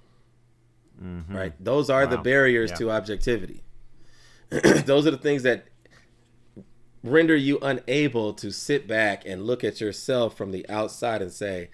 [1.01, 1.35] Mm-hmm.
[1.35, 1.53] Right?
[1.63, 2.77] Those are the barriers Yeah.
[2.77, 3.63] to objectivity.
[4.85, 5.65] Those are the things that
[7.03, 11.69] render you unable to sit back and look at yourself from the outside and say,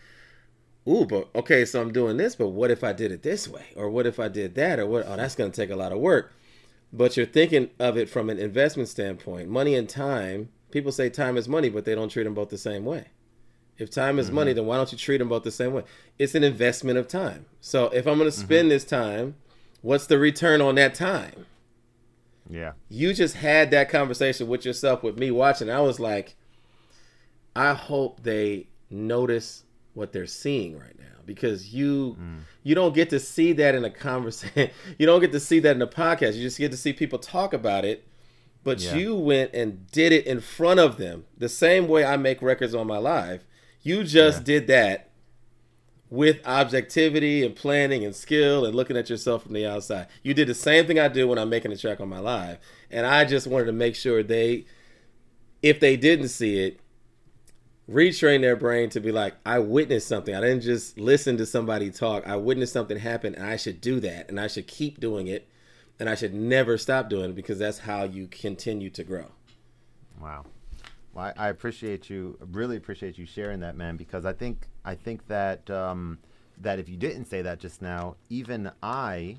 [0.88, 3.66] Ooh, but okay, so I'm doing this, but what if I did it this way?
[3.76, 4.80] Or what if I did that?
[4.80, 5.06] Or what?
[5.08, 6.34] Oh, that's going to take a lot of work.
[6.92, 9.48] But you're thinking of it from an investment standpoint.
[9.48, 12.58] Money and time, people say time is money, but they don't treat them both the
[12.58, 13.06] same way.
[13.82, 14.58] If time is money, mm-hmm.
[14.58, 15.84] then why don't you treat them both the same way?
[16.20, 17.48] It's an investment of time.
[17.62, 18.46] So if I'm going to mm-hmm.
[18.46, 19.36] spend this time,
[19.82, 21.48] what's the return on that time?
[22.50, 22.74] Yeah.
[22.90, 26.36] you just had that conversation with yourself with me watching i was like
[27.56, 29.64] i hope they notice
[29.94, 32.40] what they're seeing right now because you mm.
[32.64, 35.78] you don't get to see that in a conversation you don't get to see that
[35.78, 38.06] in a podcast you just get to see people talk about it
[38.66, 38.96] but Yeah.
[38.96, 42.76] you went and did it in front of them the same way i make records
[42.76, 43.46] on my live
[43.82, 44.44] you just Yeah.
[44.44, 45.10] did that
[46.10, 50.08] with objectivity and planning and skill and looking at yourself from the outside.
[50.24, 52.58] You did the same thing I do when I'm making a track on my live.
[52.90, 54.66] And I just wanted to make sure they,
[55.62, 56.82] if they didn't see it,
[57.90, 60.36] retrain their brain to be like, I witnessed something.
[60.36, 62.28] I didn't just listen to somebody talk.
[62.28, 64.30] I witnessed something happen and I should do that.
[64.30, 65.48] And I should keep doing it.
[65.98, 69.28] And I should never stop doing it because that's how you continue to grow.
[70.20, 70.46] Wow.
[71.14, 72.38] Well, I, I appreciate you.
[72.52, 73.98] Really appreciate you sharing that, man.
[73.98, 76.20] Because I think I think that um,
[76.60, 79.38] that if you didn't say that just now, even I,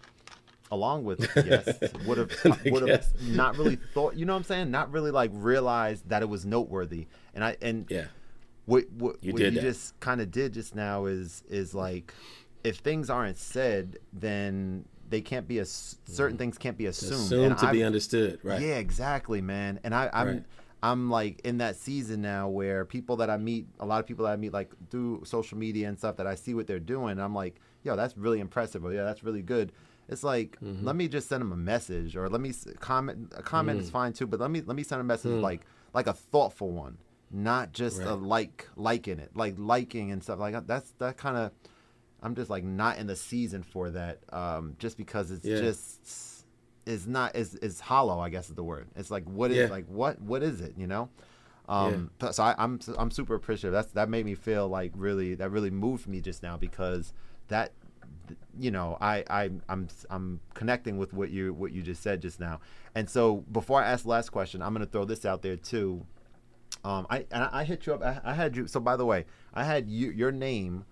[0.70, 2.30] along with yes, would have
[2.66, 4.14] would have not really thought.
[4.16, 4.70] You know what I'm saying?
[4.70, 7.06] Not really like realized that it was noteworthy.
[7.34, 8.06] And I and Yeah.
[8.66, 12.12] what what You what you just kind of did just now is is like
[12.64, 17.12] if things aren't said, then they can't be as certain things can't be assumed.
[17.12, 17.24] Mm.
[17.24, 18.38] Assumed And to be I've- understood.
[18.42, 18.60] Right.
[18.62, 19.80] yeah, exactly, man.
[19.84, 20.44] And I, I'm Right.
[20.82, 24.24] I'm like in that season now where people that I meet, a lot of people
[24.24, 27.20] that I meet like through social media and stuff that I see what they're doing,
[27.20, 29.72] I'm like, yo, that's really impressive, or yeah, that's really good.
[30.08, 30.84] It's like, Mm-hmm.
[30.84, 33.32] let me just send them a message, or let me comment.
[33.36, 33.82] A comment Mm.
[33.84, 35.62] is fine too, but let me let me send a message like
[35.94, 36.98] like a thoughtful one,
[37.30, 40.66] not just a like liking it, like liking and stuff like that.
[40.66, 41.52] That's that kind of.
[42.24, 45.58] I'm just like not in the season for that, um, just because it's Yeah.
[45.58, 46.06] just
[46.86, 48.18] is not is is hollow.
[48.20, 48.88] I guess is the word.
[48.96, 49.66] It's like what is Yeah.
[49.68, 50.74] like what what is it?
[50.76, 51.08] You know.
[51.68, 53.72] Um, So I, I'm I'm super appreciative.
[53.72, 57.12] That's that made me feel like really that really moved me just now because
[57.48, 57.72] that
[58.58, 62.40] you know I I I'm I'm connecting with what you what you just said just
[62.40, 62.60] now.
[62.94, 66.04] And so before I ask the last question, I'm gonna throw this out there too.
[66.84, 68.02] Um, I and I hit you up.
[68.02, 68.66] I, I had you.
[68.66, 69.24] So by the way,
[69.54, 70.84] I had you your name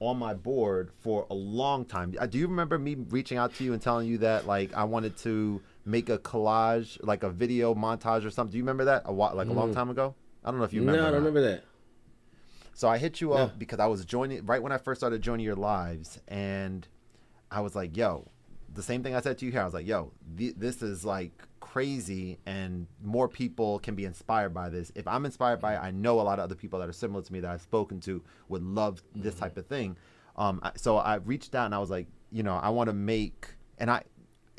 [0.00, 2.14] on my board for a long time.
[2.18, 4.84] Uh, Do you remember me reaching out to you and telling you that like I
[4.84, 8.52] wanted to make a collage, like a video montage or something?
[8.52, 10.14] Do you remember that a while, like a long time ago?
[10.44, 11.00] I don't know if you remember.
[11.02, 11.64] no, I don't remember that.
[12.74, 13.34] So I hit you No.
[13.34, 16.86] up because I was joining right when I first started joining your lives, and
[17.50, 18.30] I was like, "Yo,"
[18.72, 19.62] the same thing I said to you here.
[19.62, 21.32] I was like, "Yo, th- this is like
[21.78, 24.90] crazy, and more people can be inspired by this.
[24.96, 27.22] If I'm inspired by it, I know a lot of other people that are similar
[27.22, 29.96] to me that I've spoken to would love this type of thing."
[30.34, 33.54] Um, so I reached out and I was like, you know, I want to make,
[33.78, 34.02] and I,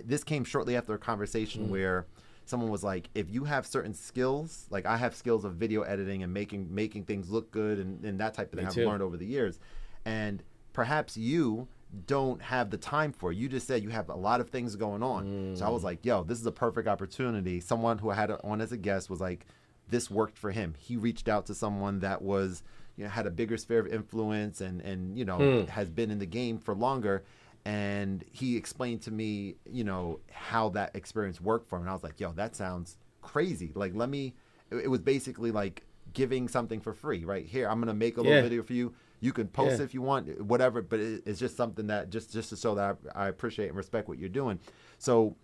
[0.01, 2.05] this came shortly after a conversation where
[2.45, 6.24] someone was like, if you have certain skills, like I have skills of video editing
[6.24, 9.03] and making making things look good and, and that type of Me thing I've learned
[9.03, 9.59] over the years,
[10.05, 10.41] and
[10.72, 11.67] perhaps you
[12.05, 13.31] don't have the time for.
[13.31, 15.55] You just said you have a lot of things going on.
[15.55, 15.85] So I was mm.
[15.85, 17.59] like, yo, this is a perfect opportunity.
[17.59, 19.45] Someone who I had on as a guest was like,
[19.89, 20.75] this worked for him.
[20.77, 22.63] He reached out to someone that was,
[22.95, 25.67] you know, had a bigger sphere of influence and and you know hmm.
[25.69, 27.23] has been in the game for longer.
[27.65, 31.83] And he explained to me, you know, how that experience worked for him.
[31.83, 33.71] And I was like, yo, that sounds crazy.
[33.75, 34.33] Like, let me.
[34.71, 35.83] It, it was basically like
[36.13, 37.67] giving something for free, right here.
[37.67, 38.43] I'm gonna make a little Yeah.
[38.43, 38.93] video for you.
[39.22, 39.84] You can post Yeah.
[39.86, 40.82] if you want, whatever.
[40.82, 43.78] But it, it's just something that just just to show that I, I appreciate and
[43.78, 44.59] respect what you're doing.
[44.97, 45.36] So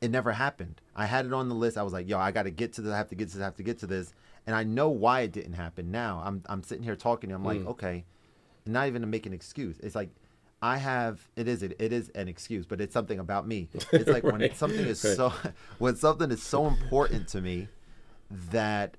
[0.00, 0.80] it never happened.
[0.94, 1.78] I had it on the list.
[1.78, 2.92] I was like, yo, I got to get to this.
[2.92, 3.40] I have to get to this.
[3.42, 4.12] I have to get to this.
[4.46, 5.90] And I know why it didn't happen.
[5.90, 7.32] Now I'm I'm sitting here talking.
[7.32, 7.66] I'm like, Mm.
[7.68, 8.04] okay,
[8.66, 9.78] not even to make an excuse.
[9.80, 10.10] It's like
[10.62, 13.68] I have it is it, it is an excuse, but it's something about me.
[13.92, 15.16] It's like when something is Right.
[15.16, 15.32] so
[15.78, 17.68] when something is so important to me
[18.50, 18.96] that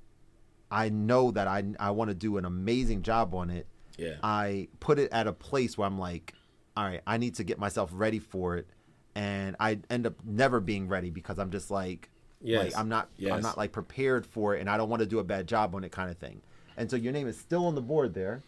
[0.71, 3.67] I know that I I want to do an amazing job on it.
[3.97, 4.15] Yeah.
[4.23, 6.33] I put it at a place where I'm like,
[6.75, 8.67] all right, I need to get myself ready for it,
[9.15, 12.65] and I end up never being ready because I'm just like, Yes.
[12.65, 13.33] like I'm not Yes.
[13.33, 15.73] I'm not like prepared for it, and I don't want to do a bad job
[15.73, 16.41] on it, kind of thing.
[16.77, 18.43] And so your name is still on the board there,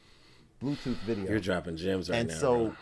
[0.62, 1.30] Bluetooth video.
[1.32, 2.34] You're dropping gems right and now.
[2.34, 2.76] And so, bro.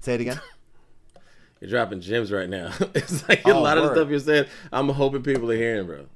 [0.00, 0.40] say it again.
[1.60, 2.72] You're dropping gems right now.
[2.94, 4.44] it's like a Oh, lot of the stuff you're saying.
[4.70, 6.06] I'm hoping people are hearing, bro.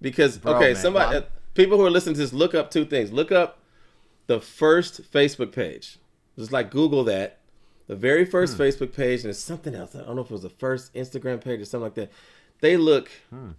[0.00, 2.70] Because Bro, okay, man, somebody, well, uh, people who are listening to this, look up
[2.70, 3.12] two things.
[3.12, 3.57] Look up
[4.28, 5.98] the first Facebook page.
[6.38, 7.40] Just like Google that,
[7.88, 8.62] the very first Hmm.
[8.62, 9.96] Facebook page, and it's something else.
[9.96, 12.10] I don't know if it was the first Instagram page or something like that.
[12.60, 13.50] They look Hmm.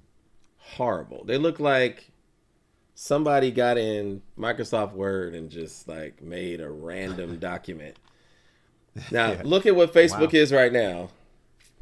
[0.58, 1.24] horrible.
[1.26, 2.12] They look like
[2.96, 7.96] somebody got in Microsoft Word and just like made a random document.
[9.12, 9.42] Now Yeah.
[9.46, 10.40] look at what Facebook Wow.
[10.40, 11.10] is right now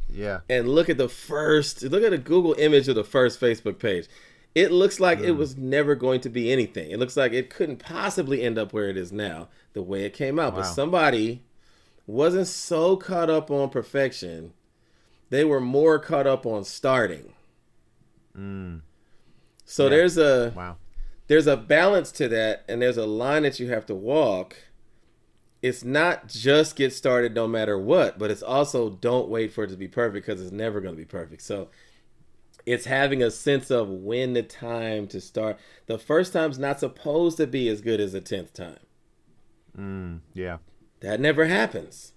[0.10, 0.42] Yeah.
[0.50, 4.08] and look at the first look at a google image of the first facebook page
[4.56, 6.92] it looks like it was never going to be anything.
[6.92, 10.14] It looks like it couldn't possibly end up where it is now the way it
[10.14, 10.56] came out.
[10.56, 11.44] But somebody
[12.08, 14.54] wasn't so caught up on perfection
[15.30, 17.34] they were more caught up on starting.
[18.38, 18.82] Mm.
[19.66, 19.90] so Yeah.
[19.90, 20.78] there's a Wow.
[21.28, 24.56] there's a balance to that and there's a line that you have to walk.
[25.62, 29.70] It's not just get started no matter what but it's also don't wait for it
[29.72, 31.42] to be perfect because it's never going to be perfect.
[31.42, 31.70] So
[32.68, 35.58] it's having a sense of when the time to start
[35.88, 38.78] the first time's not supposed to be as good as the 10th time
[39.78, 40.20] Mm.
[40.34, 40.58] Yeah.
[41.02, 42.14] that never happens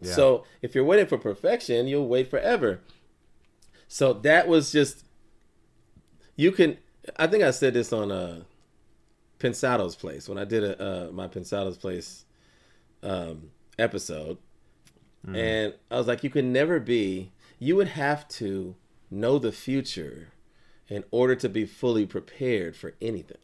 [0.00, 0.12] Yeah.
[0.14, 2.80] so if you're waiting for perfection you'll wait forever
[3.88, 5.04] so that was just
[6.36, 6.78] you can
[7.16, 8.42] i think i said this on uh
[9.38, 12.24] pensado's place when i did a uh my pensado's place
[13.02, 14.38] um episode
[15.34, 18.74] and i was like you can never be you would have to
[19.12, 20.28] know the future
[20.88, 23.38] in order to be fully prepared for anything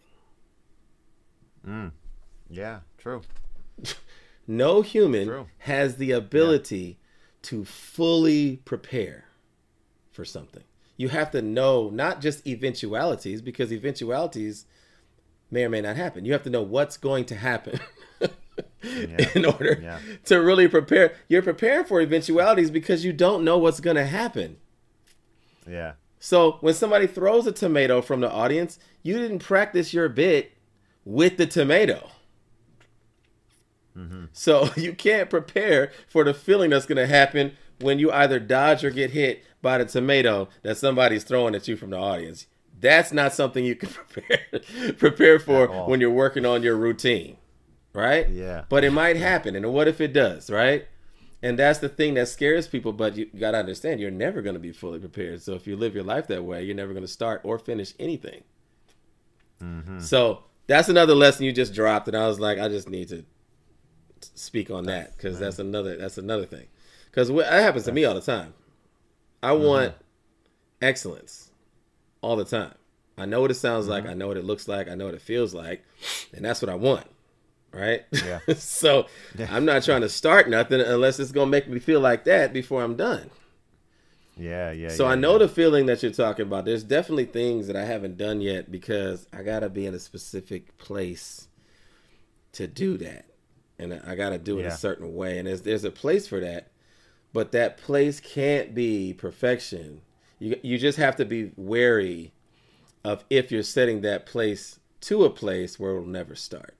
[1.66, 1.90] Mm.
[2.48, 2.80] Yeah.
[2.96, 3.22] True.
[4.46, 5.46] no human True.
[5.58, 6.98] has the ability
[7.42, 9.24] to fully prepare
[10.10, 10.62] for something.
[10.96, 14.64] You have to know not just eventualities, because eventualities
[15.50, 16.24] may or may not happen.
[16.24, 17.78] You have to know what's going to happen
[19.34, 19.98] in order Yeah.
[20.26, 21.14] to really prepare.
[21.28, 24.56] You're preparing for eventualities because you don't know what's going to happen.
[25.68, 25.92] Yeah.
[26.18, 30.52] So when somebody throws a tomato from the audience, you didn't practice your bit
[31.04, 32.10] with the tomato.
[33.96, 34.26] Mm-hmm.
[34.32, 38.84] So you can't prepare for the feeling that's going to happen when you either dodge
[38.84, 42.46] or get hit by the tomato that somebody's throwing at you from the audience.
[42.80, 47.36] That's not something you can prepare prepare for when you're working on your routine,
[47.92, 48.28] right?
[48.28, 48.64] Yeah.
[48.68, 50.86] But it might happen, and what if it does, right?
[51.42, 52.92] And that's the thing that scares people.
[52.92, 55.42] But you got to understand, you're never going to be fully prepared.
[55.42, 57.94] So if you live your life that way, you're never going to start or finish
[57.98, 58.42] anything.
[59.62, 60.00] Mm-hmm.
[60.00, 63.24] So that's another lesson you just dropped, and I was like, I just need to
[64.34, 66.66] speak on that because that's another that's another thing.
[67.06, 68.54] Because that happens to me all the time.
[69.42, 69.94] I want
[70.82, 71.50] excellence
[72.20, 72.74] all the time.
[73.16, 74.06] I know what it sounds like.
[74.06, 74.88] I know what it looks like.
[74.88, 75.84] I know what it feels like,
[76.34, 77.06] and that's what I want.
[77.72, 78.04] Right?
[78.12, 78.40] Yeah.
[78.56, 79.06] so
[79.48, 82.82] I'm not trying to start nothing unless it's gonna make me feel like that before
[82.82, 83.30] I'm done.
[84.36, 84.70] Yeah.
[84.72, 84.88] Yeah.
[84.88, 85.38] So yeah, I know yeah.
[85.38, 86.64] the feeling that you're talking about.
[86.64, 90.76] There's definitely things that I haven't done yet because I gotta be in a specific
[90.78, 91.48] place
[92.52, 93.26] to do that,
[93.78, 94.68] and I gotta do it Yeah.
[94.68, 95.38] a certain way.
[95.38, 96.70] And there's there's a place for that,
[97.32, 100.00] but that place can't be perfection.
[100.38, 102.32] You you just have to be wary
[103.04, 106.74] of if you're setting that place to a place where it'll never start.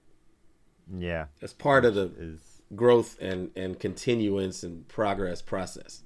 [0.97, 1.25] Yeah.
[1.39, 6.03] That's part of the Is growth and and continuance and progress process.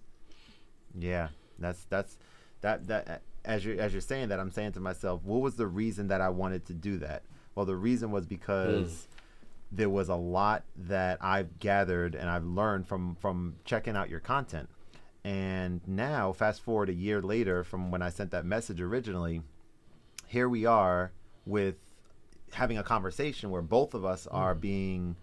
[0.97, 1.29] Yeah,
[1.59, 2.17] that's that's
[2.61, 5.67] that that as you as you're saying that, I'm saying to myself, what was the
[5.67, 7.23] reason that I wanted to do that?
[7.55, 9.05] Well, the reason was because mm.
[9.71, 14.19] there was a lot that I've gathered and I've learned from from checking out your
[14.19, 14.69] content.
[15.25, 19.41] And now, fast forward a year later from when I sent that message originally,
[20.27, 21.11] here we are
[21.45, 21.75] with
[22.53, 25.15] having a conversation where both of us are being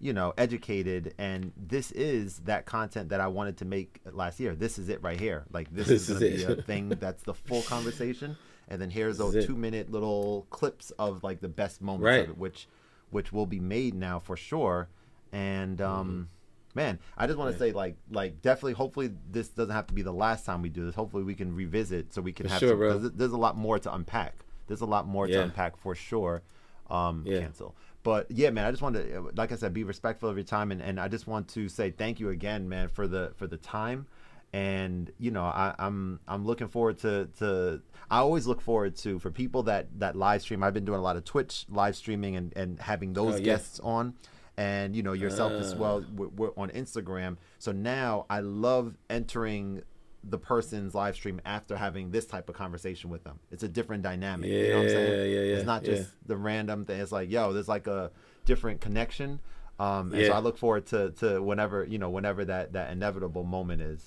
[0.00, 4.54] you know educated and this is that content that i wanted to make last year
[4.54, 7.24] this is it right here like this, This is going to be a thing that's
[7.24, 8.36] the full conversation
[8.68, 12.22] and then here's those two minute little clips of like the best moments Right.
[12.24, 12.68] of it which
[13.10, 14.88] which will be made now for sure
[15.32, 16.28] and um
[16.74, 18.74] man, I just want to say like like definitely.
[18.74, 20.94] Hopefully, this doesn't have to be the last time we do this.
[20.94, 22.60] Hopefully, we can revisit so we can For have.
[22.60, 22.92] sure, some, bro.
[23.00, 24.44] 'cause There's a lot more to unpack.
[24.68, 26.42] There's a lot more to unpack for sure.
[26.90, 27.40] Um, Yeah.
[27.40, 27.74] cancel.
[28.02, 30.70] But yeah, man, I just wanted to, like I said, be respectful of your time,
[30.72, 33.56] and, and I just want to say thank you again, man, for the for the
[33.58, 34.06] time.
[34.54, 37.82] And you know, I, I'm I'm looking forward to to.
[38.10, 40.62] I always look forward to for people that that live stream.
[40.62, 43.42] I've been doing a lot of Twitch live streaming and and having those Oh, yeah.
[43.44, 44.14] guests on,
[44.56, 45.76] and you know yourself as Ah.
[45.76, 46.04] well.
[46.16, 49.82] We're, we're on Instagram, so now I love entering
[50.30, 53.38] the person's live stream after having this type of conversation with them.
[53.50, 54.50] It's a different dynamic.
[54.50, 55.12] you know what I'm saying?
[55.12, 55.94] Yeah, yeah, yeah, It's not yeah.
[55.96, 57.00] just the random thing.
[57.00, 58.10] It's like, yo, there's like a
[58.44, 59.40] different connection.
[59.78, 63.44] Um, and so I look forward to, to whenever, you know, whenever that, that inevitable
[63.44, 64.04] moment is.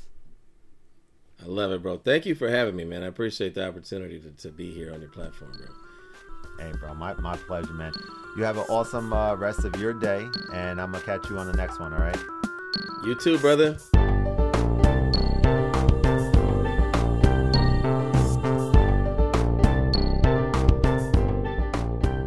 [1.41, 1.97] I love it, bro.
[1.97, 3.03] Thank you for having me, man.
[3.03, 5.67] I appreciate the opportunity to, to be here on your platform, bro.
[6.59, 7.93] Hey, bro, my, my pleasure, man.
[8.37, 11.37] You have an awesome uh, rest of your day, and I'm going to catch you
[11.37, 12.17] on the next one, all right?
[13.03, 13.77] You too, brother.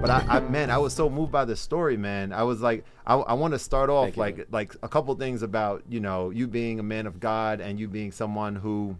[0.04, 2.30] But I, I man, I was so moved by the story, man.
[2.30, 4.46] I was like, I, I want to start off Thank like man.
[4.50, 7.88] like a couple things about you know you being a man of God and you
[7.88, 8.98] being someone who,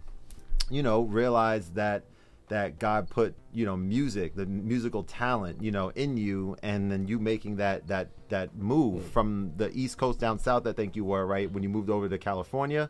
[0.71, 2.05] you know, realized that
[2.47, 7.07] that God put you know music, the musical talent, you know, in you, and then
[7.07, 10.65] you making that that that move from the East Coast down south.
[10.65, 12.89] I think you were right when you moved over to California,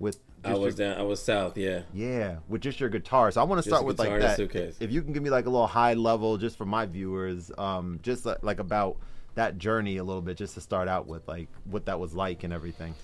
[0.00, 0.18] with
[0.50, 0.98] I was your- down.
[1.00, 1.56] I was south.
[1.56, 1.82] Yeah.
[1.92, 3.30] yeah, with just your guitar.
[3.30, 4.36] So I want to start with like that.
[4.36, 4.76] suitcase.
[4.80, 8.00] If you can give me like a little high level, just for my viewers, um,
[8.02, 8.96] just like, like about
[9.34, 12.42] that journey a little bit, just to start out with, like what that was like
[12.44, 12.94] and everything.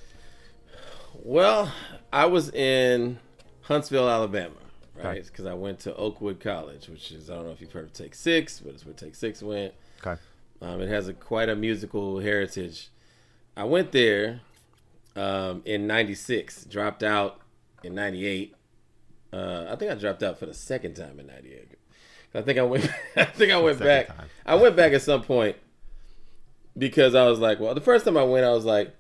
[1.23, 1.73] Well,
[2.13, 3.19] I was in
[3.63, 4.55] Huntsville, Alabama,
[5.03, 5.25] right?
[5.25, 7.93] Because I went to Oakwood College, which is I don't know if you've heard of
[7.93, 9.75] Take Six, but it's where Take Six went.
[10.05, 10.21] Okay.
[10.61, 12.89] Um, it has a quite a musical heritage.
[13.57, 14.41] I went there
[15.17, 17.41] um, in '96, dropped out
[17.83, 18.55] in '98.
[19.33, 21.79] Uh, I think I dropped out for the second time in '98.
[22.35, 22.89] I think I went.
[23.17, 24.09] I think I went back.
[24.09, 24.29] time.
[24.47, 25.57] I went back at some point
[26.77, 28.95] because I was like, well, the first time I went, I was like,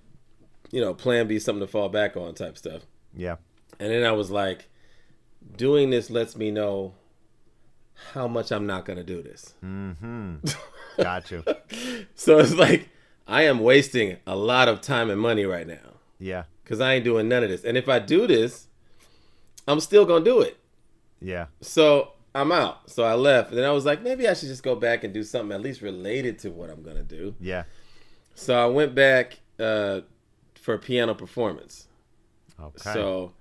[0.70, 2.82] you know, Plan B, something to fall back on, type stuff.
[3.14, 3.36] Yeah.
[3.78, 4.68] And then I was like,
[5.56, 6.94] doing this lets me know
[8.12, 9.54] how much I'm not gonna do this.
[9.64, 10.36] Mm-hmm.
[11.02, 11.44] Got you.
[12.14, 12.88] So it's like
[13.26, 15.91] I am wasting a lot of time and money right now
[16.22, 16.44] Yeah.
[16.62, 17.64] because I ain't doing none of this.
[17.64, 18.68] And if I do this,
[19.66, 20.56] I'm still gonna do it.
[21.20, 21.46] Yeah.
[21.60, 22.88] So I'm out.
[22.90, 25.12] So I left, and then I was like, maybe I should just go back and
[25.12, 27.34] do something at least related to what I'm gonna do.
[27.40, 27.64] Yeah.
[28.34, 30.00] So I went back uh,
[30.54, 31.88] for piano performance.
[32.60, 32.92] Okay.
[32.92, 33.32] So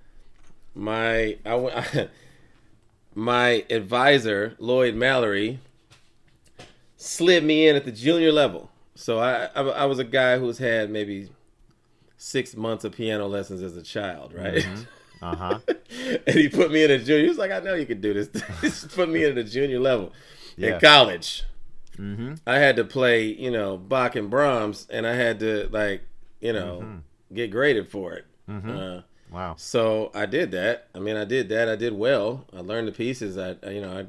[0.74, 2.10] my I went
[3.16, 5.60] my advisor Lloyd Mallory
[6.98, 8.70] slid me in at the junior level.
[8.96, 11.30] So I I, I was a guy who's had maybe
[12.24, 14.66] six months of piano lessons as a child, right?
[15.24, 15.60] uh huh.
[16.28, 17.24] and he put me in a junior.
[17.24, 18.30] He was like, I know you could do this.
[18.62, 20.14] Just put me in a junior level
[20.56, 20.76] Yeah.
[20.76, 21.44] in college.
[21.98, 22.36] Mm-hmm.
[22.48, 26.02] I had to play, you know, Bach and Brahms, and I had to like,
[26.40, 27.00] you know,
[27.34, 28.26] get graded for it.
[28.48, 29.02] Uh,
[29.32, 29.56] Wow.
[29.58, 30.88] so I did that.
[30.94, 31.70] I mean, I did that.
[31.70, 32.46] I did well.
[32.54, 33.38] I learned the pieces.
[33.38, 34.06] I, I- you know, I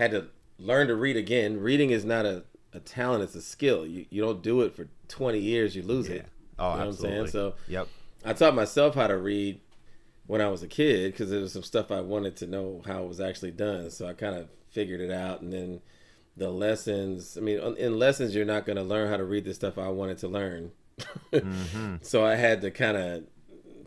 [0.00, 0.26] had to
[0.58, 1.58] learn to read again.
[1.60, 3.84] Reading is not a, a talent; it's a skill.
[3.84, 6.16] You you don't do it for twenty years, you lose Yeah.
[6.16, 6.26] it.
[6.58, 7.18] Oh, You know absolutely.
[7.18, 7.28] what I'm saying?
[7.28, 7.88] So Yep.
[8.24, 9.60] I taught myself how to read
[10.26, 13.04] when I was a kid because there was some stuff I wanted to know how
[13.04, 13.90] it was actually done.
[13.90, 15.80] So I kind of figured it out, and then
[16.36, 17.36] the lessons.
[17.38, 19.88] I mean, in lessons, you're not going to learn how to read the stuff I
[19.88, 20.72] wanted to learn.
[21.40, 21.96] Mm-hmm.
[22.02, 23.24] So I had to kind of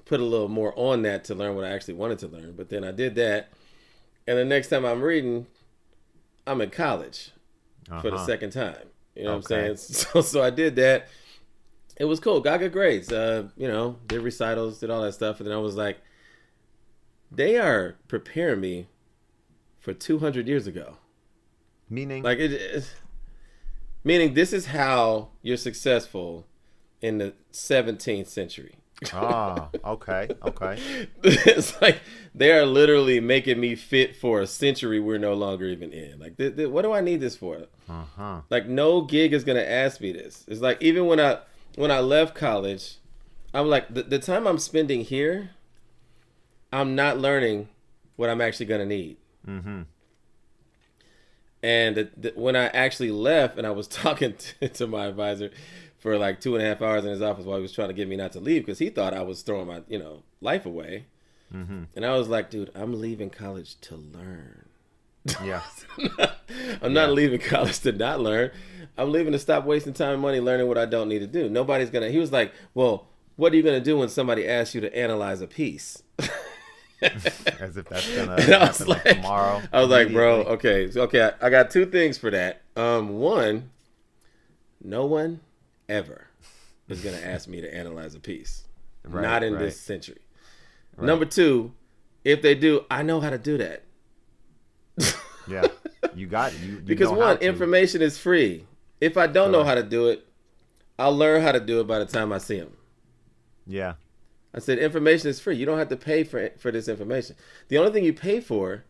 [0.05, 2.53] put a little more on that to learn what I actually wanted to learn.
[2.57, 3.49] But then I did that,
[4.27, 5.47] and the next time I'm reading,
[6.45, 7.31] I'm in college
[7.97, 8.25] for the Uh-huh.
[8.25, 8.87] second time.
[9.15, 9.77] You know what I'm saying?
[9.77, 11.07] So, so I did that.
[11.99, 12.39] It was cool.
[12.41, 13.11] Got good grades.
[13.11, 15.97] Uh, you know, did recitals, did all that stuff, and then I was like,
[17.31, 18.87] they are preparing me
[19.79, 20.97] for 200 years ago.
[21.89, 22.23] Meaning.
[22.23, 22.93] Like it, it
[24.03, 26.45] meaning this is how you're successful
[27.01, 28.75] in the 17th century.
[29.13, 29.69] ah.
[29.85, 30.27] Okay.
[30.45, 31.07] Okay.
[31.23, 32.01] it's like
[32.33, 36.19] they are literally making me fit for a century we're no longer even in.
[36.19, 37.65] Like, th- th- what do I need this for?
[37.87, 38.41] Uh huh.
[38.49, 40.43] Like, no gig is gonna ask me this.
[40.47, 41.39] It's like even when I
[41.77, 42.95] when I left college,
[43.53, 45.51] I'm like the, the time I'm spending here,
[46.73, 47.69] I'm not learning
[48.15, 49.17] what I'm actually gonna need.
[49.47, 49.83] Mm-hmm.
[51.63, 55.51] And the, the, when I actually left, and I was talking to, to my advisor
[55.99, 57.93] for like two and a half hours in his office while he was trying to
[57.93, 60.65] get me not to leave because he thought I was throwing my you know life
[60.65, 61.05] away.
[61.53, 61.83] Mm-hmm.
[61.95, 64.66] And I was like, dude, I'm leaving college to learn.
[65.43, 65.61] Yeah.
[66.81, 68.51] I'm not leaving college to not learn.
[68.97, 71.49] I'm leaving to stop wasting time and money learning what I don't need to do.
[71.49, 72.09] Nobody's gonna.
[72.09, 74.95] He was like, well, what are you going to do when somebody asks you to
[74.97, 76.01] analyze a piece?
[77.01, 79.61] As if that's gonna And I was happen like, like- tomorrow.
[79.71, 82.63] I was like, bro, okay, so, okay, I, I got two things for that.
[82.75, 83.69] Um, one,
[84.83, 85.41] no one
[85.87, 86.25] ever
[86.89, 88.63] is gonna ask me to analyze a piece,
[89.03, 89.59] Right, not in right.
[89.59, 90.17] this century.
[90.99, 91.73] Number two,
[92.25, 93.83] if they do, I know how to do that
[95.47, 95.67] Yeah,
[96.15, 96.59] you got it.
[96.59, 98.65] You, you because one, information is free.
[98.99, 100.25] If I don't know how to do it,
[100.99, 102.73] I'll learn how to do it by the time I see them.
[103.65, 103.93] Yeah,
[104.53, 105.55] I said information is free.
[105.55, 107.35] You don't have to pay for for this information.
[107.69, 108.83] The only thing you pay for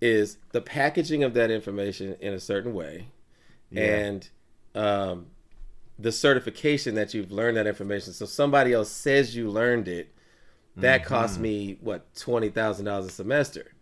[0.00, 3.08] is the packaging of that information in a certain way,
[3.70, 3.82] Yeah.
[3.82, 4.28] and
[4.74, 5.26] um,
[5.98, 8.12] the certification that you've learned that information.
[8.14, 10.14] So somebody else says you learned it.
[10.76, 11.42] That costs Mm-hmm.
[11.42, 13.72] me what twenty thousand dollars a semester.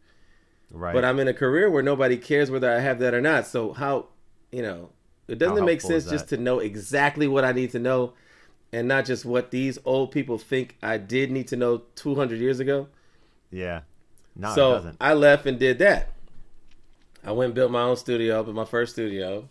[0.71, 0.95] Right.
[0.95, 3.47] But I'm in a career where nobody cares whether I have that or not.
[3.47, 4.07] So how,
[4.53, 4.91] you know,
[5.29, 8.14] it doesn't it make sense just to know exactly what I need to know
[8.73, 12.61] and not just what these old people think I did need to know 200 years
[12.61, 12.89] ago?
[13.51, 13.81] yeah,
[14.37, 14.93] no, so.
[15.01, 16.11] I left and did that.
[17.25, 19.49] I went and built my own studio, but my first studio,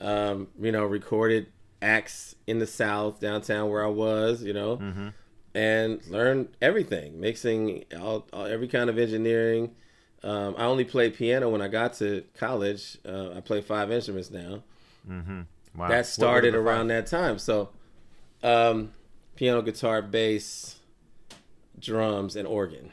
[0.00, 1.46] um, you know, recorded
[1.80, 5.08] acts in the South, downtown where I was, you know, Mm-hmm.
[5.54, 9.70] and learned everything, mixing, all, all every kind of engineering.
[10.22, 12.98] Um, I only played piano when I got to college.
[13.06, 14.62] Uh, I play five instruments now.
[15.08, 15.40] Mm-hmm.
[15.76, 15.88] Wow.
[15.88, 17.38] That started around that time.
[17.38, 17.70] So,
[18.42, 18.92] um,
[19.36, 20.76] piano, guitar, bass,
[21.78, 22.90] drums, and organ.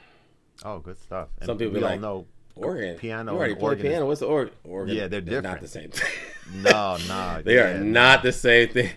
[0.64, 1.30] Oh, good stuff.
[1.40, 2.26] And Some people be like, know.
[2.56, 2.98] Organ.
[2.98, 4.06] Piano You already play organ is- piano.
[4.08, 4.54] What's the organ?
[4.64, 4.96] Organ.
[4.96, 5.44] Yeah, they're different.
[5.44, 6.10] not the same thing.
[6.56, 8.90] No, no, they yeah, are not the same thing.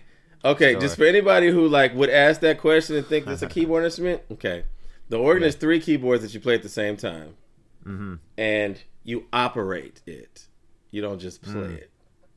[0.45, 0.81] Okay, Sure.
[0.81, 4.23] just for anybody who like would ask that question and think it's a keyboard instrument.
[4.31, 4.63] Okay,
[5.09, 5.49] the organ Yeah.
[5.49, 7.35] is three keyboards that you play at the same time,
[7.87, 8.15] Mm-hmm.
[8.37, 10.47] and you operate it.
[10.91, 11.77] You don't just play Mm.
[11.79, 11.91] it.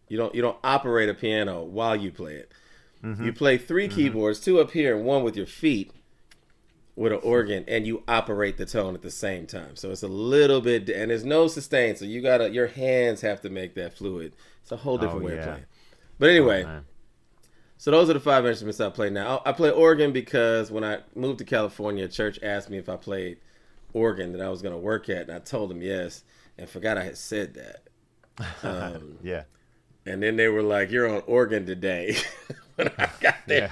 [0.08, 2.52] You don't you don't operate a piano while you play it.
[3.04, 3.26] Mm-hmm.
[3.26, 5.92] You play 3 keyboards, two up here and one with your feet
[6.96, 9.76] with an organ, and you operate the tone at the same time.
[9.76, 11.96] So it's a little bit, and there's no sustain.
[11.96, 14.34] So you gotta, your hands have to make that fluid.
[14.62, 15.66] It's a whole different Oh, way of playing.
[16.20, 16.86] But anyway, Man.
[17.78, 19.42] so those are the five instruments I play now.
[19.46, 23.40] I play organ because when I moved to California, church asked me if I played
[23.94, 26.24] organ that I was going to work at, and I told them yes,
[26.58, 27.84] and forgot I had said that.
[28.64, 29.44] Um, Yeah.
[30.06, 32.16] and then they were like, "You're on organ today."
[32.76, 33.72] when I got there,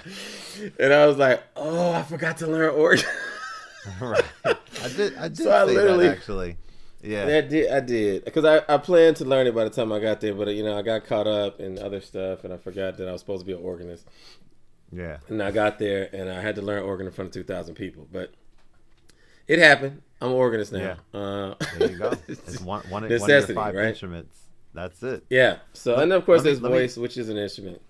[0.80, 3.06] and I was like, "Oh, I forgot to learn organ."
[4.00, 4.24] right.
[4.46, 4.56] I
[4.96, 5.16] did.
[5.18, 6.58] I did So I literally- that actually.
[7.04, 7.24] Yeah.
[7.26, 9.98] I did, I did, because I, I planned to learn it by the time I
[10.00, 12.98] got there, but you know I got caught up in other stuff, and I forgot
[12.98, 14.06] that I was supposed to be an organist.
[14.92, 15.18] Yeah.
[15.28, 17.74] And I got there, and I had to learn organ in front of two thousand
[17.74, 18.32] people, but
[19.48, 20.04] it happened.
[20.22, 20.98] I'm an organist now.
[21.14, 22.14] Uh, There you go.
[22.28, 23.88] It's one, one, one of your five right?
[23.88, 24.38] instruments.
[24.74, 25.26] That's it.
[25.30, 25.58] yeah.
[25.74, 27.82] So, and of course, me- there's let me- voice, which is an instrument.